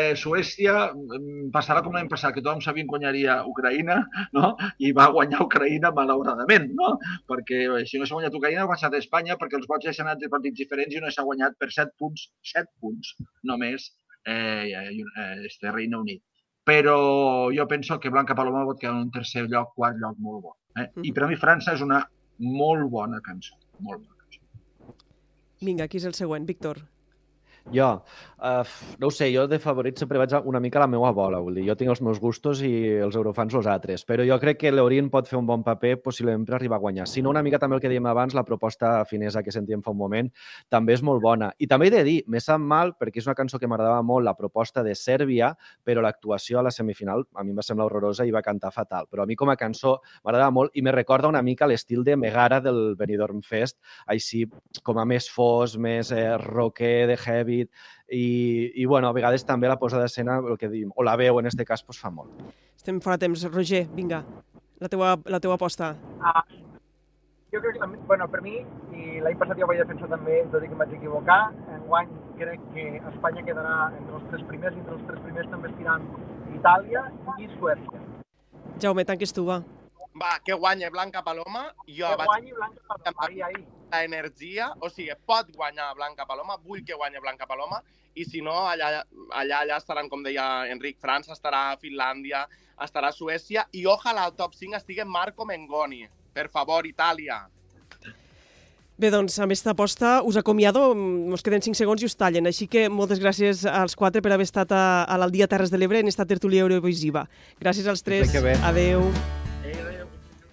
eh, 0.00 0.14
Suècia 0.16 0.76
mm, 0.94 1.50
passarà 1.52 1.82
com 1.84 1.92
l'any 1.92 2.08
passat, 2.08 2.32
que 2.32 2.40
tothom 2.40 2.62
sabia 2.64 2.86
que 2.86 2.92
guanyaria 2.94 3.36
Ucraïna, 3.50 3.98
no? 4.36 4.54
i 4.80 4.94
va 4.96 5.10
guanyar 5.12 5.42
Ucraïna 5.44 5.92
malauradament, 5.92 6.70
no? 6.78 6.94
perquè 7.28 7.60
eh, 7.66 7.84
si 7.90 8.00
no 8.00 8.08
s'ha 8.08 8.16
guanyat 8.16 8.38
Ucraïna 8.40 8.64
ha 8.64 8.70
passat 8.72 8.96
Espanya 8.96 9.36
perquè 9.40 9.60
els 9.60 9.68
vots 9.68 9.84
ja 9.84 9.92
s'han 9.92 10.08
anat 10.08 10.24
de 10.24 10.32
partits 10.32 10.62
diferents 10.62 10.96
i 10.96 11.04
no 11.04 11.12
s'ha 11.12 11.26
guanyat 11.28 11.60
per 11.60 11.68
7 11.76 11.92
punts, 12.00 12.30
7 12.54 12.72
punts 12.80 13.12
només 13.52 13.90
eh, 14.24 14.72
eh, 14.72 15.34
este 15.44 15.68
Regne 15.68 16.00
Unit. 16.00 16.24
Però 16.64 17.50
jo 17.52 17.66
penso 17.68 17.98
que 18.00 18.10
Blanca 18.10 18.34
Paloma 18.34 18.64
pot 18.64 18.80
quedar 18.80 18.94
en 18.94 19.06
un 19.06 19.12
tercer 19.12 19.44
lloc, 19.52 19.74
quart 19.76 20.00
lloc 20.00 20.16
molt 20.18 20.42
bo. 20.46 20.56
Eh? 20.80 20.88
I 21.04 21.12
per 21.12 21.26
a 21.26 21.28
mi 21.28 21.36
França 21.36 21.76
és 21.76 21.84
una 21.84 22.00
molt 22.40 22.88
bona 22.90 23.20
cançó, 23.24 23.58
molt 23.78 24.00
bona. 24.00 24.14
Vinga, 25.64 25.86
qui 25.88 26.00
és 26.00 26.04
el 26.08 26.16
següent? 26.16 26.48
Víctor. 26.48 26.80
Jo, 27.72 28.04
uh, 28.44 28.62
no 29.00 29.08
ho 29.08 29.10
sé, 29.10 29.30
jo 29.32 29.46
de 29.48 29.56
favorit 29.58 29.96
sempre 29.96 30.18
vaig 30.20 30.34
una 30.44 30.60
mica 30.60 30.76
a 30.76 30.82
la 30.82 30.88
meva 30.92 31.08
bola, 31.16 31.38
vull 31.40 31.56
dir, 31.56 31.62
jo 31.64 31.74
tinc 31.80 31.94
els 31.94 32.02
meus 32.04 32.18
gustos 32.20 32.60
i 32.60 32.70
els 33.00 33.16
eurofans 33.16 33.54
els 33.56 33.66
altres, 33.72 34.02
però 34.04 34.26
jo 34.28 34.36
crec 34.42 34.58
que 34.60 34.72
l'Orient 34.72 35.08
pot 35.10 35.30
fer 35.30 35.38
un 35.38 35.46
bon 35.48 35.62
paper 35.64 35.94
possiblement 36.04 36.44
per 36.44 36.58
arribar 36.58 36.76
a 36.76 36.82
guanyar. 36.82 37.06
Si 37.08 37.22
no, 37.24 37.32
una 37.32 37.42
mica 37.42 37.58
també 37.62 37.78
el 37.78 37.80
que 37.80 37.88
dèiem 37.88 38.04
abans, 38.10 38.36
la 38.36 38.44
proposta 38.44 38.90
finesa 39.08 39.42
que 39.42 39.54
sentíem 39.54 39.80
fa 39.82 39.94
un 39.94 39.98
moment, 40.02 40.28
també 40.68 40.92
és 40.92 41.02
molt 41.02 41.22
bona. 41.24 41.54
I 41.56 41.66
també 41.70 41.88
he 41.88 41.94
de 41.94 42.02
dir, 42.04 42.18
me 42.28 42.42
sap 42.44 42.60
mal, 42.60 42.92
perquè 43.00 43.22
és 43.22 43.30
una 43.30 43.36
cançó 43.38 43.58
que 43.58 43.70
m'agradava 43.70 44.04
molt, 44.04 44.28
la 44.28 44.36
proposta 44.36 44.84
de 44.84 44.92
Sèrbia, 44.92 45.54
però 45.82 46.04
l'actuació 46.04 46.60
a 46.60 46.66
la 46.68 46.74
semifinal 46.74 47.24
a 47.32 47.46
mi 47.46 47.56
em 47.56 47.62
va 47.62 47.64
semblar 47.64 47.88
horrorosa 47.88 48.28
i 48.28 48.34
va 48.34 48.44
cantar 48.44 48.74
fatal. 48.76 49.08
Però 49.08 49.24
a 49.24 49.26
mi 49.26 49.38
com 49.40 49.48
a 49.48 49.56
cançó 49.56 49.96
m'agradava 50.20 50.52
molt 50.52 50.76
i 50.76 50.84
me 50.84 50.92
recorda 50.92 51.32
una 51.32 51.42
mica 51.42 51.64
l'estil 51.66 52.04
de 52.04 52.18
Megara 52.20 52.60
del 52.60 52.92
Benidorm 53.00 53.40
Fest, 53.40 53.80
així 54.04 54.44
com 54.84 55.00
a 55.00 55.08
més 55.08 55.32
fos, 55.32 55.78
més 55.80 56.12
eh, 56.12 56.28
rocker, 56.44 57.06
de 57.08 57.16
heavy, 57.16 57.53
i, 57.62 58.24
i 58.74 58.86
bueno, 58.90 59.08
a 59.08 59.16
vegades 59.16 59.46
també 59.46 59.70
la 59.70 59.78
posa 59.80 60.00
d'escena, 60.02 60.40
el 60.42 60.58
que 60.60 60.70
diem, 60.72 60.92
o 60.94 61.06
la 61.06 61.16
veu 61.20 61.40
en 61.40 61.50
este 61.50 61.66
cas, 61.68 61.84
pues, 61.86 62.00
fa 62.00 62.10
molt. 62.10 62.42
Estem 62.76 63.00
fora 63.04 63.16
de 63.16 63.26
temps. 63.26 63.46
Roger, 63.52 63.86
vinga. 63.94 64.24
La 64.82 64.90
teua, 64.90 65.14
la 65.30 65.40
teua 65.40 65.56
aposta. 65.56 65.94
Ah, 66.20 66.42
jo 67.54 67.60
crec 67.62 67.78
que, 67.78 67.86
bueno, 68.08 68.26
per 68.28 68.40
mi, 68.42 68.56
i 68.98 69.20
l'any 69.22 69.38
passat 69.38 69.60
jo 69.60 69.68
vaig 69.70 69.78
defensar 69.78 70.08
també, 70.10 70.40
tot 70.50 70.64
i 70.64 70.70
que 70.70 70.74
em 70.74 70.82
vaig 70.82 70.96
equivocar, 70.96 71.38
enguany 71.76 72.10
crec 72.40 72.64
que 72.74 72.86
Espanya 73.12 73.44
quedarà 73.46 73.76
entre 73.94 74.18
els 74.18 74.26
tres 74.32 74.42
primers, 74.50 74.74
i 74.74 74.82
entre 74.82 74.98
els 74.98 75.06
tres 75.06 75.22
primers 75.22 75.52
també 75.52 75.70
estiran 75.70 76.08
Itàlia 76.58 77.06
i 77.38 77.48
Suècia. 77.54 78.02
Jaume, 78.82 79.06
tanques 79.06 79.32
tu, 79.36 79.46
va. 79.46 79.60
Va, 80.18 80.34
que 80.46 80.54
guanya 80.58 80.90
Blanca 80.94 81.22
Paloma. 81.26 81.68
Jo 81.86 82.10
Que 82.10 82.18
vaig 82.20 82.28
guanyi 82.32 82.52
Blanca 82.58 82.82
Paloma, 82.90 83.28
ahir, 83.28 83.42
ahir. 83.48 83.64
La 83.90 84.04
energia, 84.04 84.70
o 84.80 84.90
sigui, 84.90 85.14
pot 85.26 85.50
guanyar 85.54 85.92
Blanca 85.98 86.26
Paloma, 86.26 86.58
vull 86.62 86.84
que 86.84 86.96
guanyi 86.96 87.22
Blanca 87.22 87.46
Paloma, 87.46 87.82
i 88.14 88.24
si 88.24 88.40
no, 88.40 88.54
allà, 88.70 89.02
allà, 89.30 89.62
allà 89.64 89.78
estaran, 89.78 90.08
com 90.08 90.22
deia 90.22 90.66
Enric, 90.70 91.00
França, 91.02 91.34
estarà 91.34 91.74
Finlàndia, 91.82 92.44
estarà 92.84 93.10
Suècia, 93.12 93.66
i 93.72 93.84
ojalà 93.86 94.28
al 94.28 94.36
top 94.38 94.54
5 94.54 94.78
estigui 94.78 95.04
Marco 95.04 95.46
Mengoni. 95.46 96.04
Per 96.34 96.48
favor, 96.50 96.86
Itàlia. 96.86 97.44
Bé, 98.94 99.10
doncs, 99.10 99.40
amb 99.42 99.50
aquesta 99.50 99.72
aposta 99.74 100.10
us 100.22 100.36
acomiado, 100.38 100.92
ens 100.94 101.42
queden 101.42 101.64
5 101.66 101.78
segons 101.78 102.02
i 102.02 102.06
us 102.06 102.14
tallen, 102.14 102.46
així 102.46 102.68
que 102.70 102.86
moltes 102.86 103.22
gràcies 103.22 103.64
als 103.66 103.98
quatre 103.98 104.22
per 104.22 104.30
haver 104.34 104.46
estat 104.46 104.70
a, 104.70 104.84
a 105.02 105.18
l'Aldia 105.18 105.50
Terres 105.50 105.74
de 105.74 105.82
l'Ebre 105.82 106.02
en 106.02 106.10
esta 106.10 106.26
tertúlia 106.26 106.62
eurovisiva. 106.62 107.26
Gràcies 107.58 107.90
als 107.90 108.06
tres. 108.06 108.30
Adeu. 108.62 109.10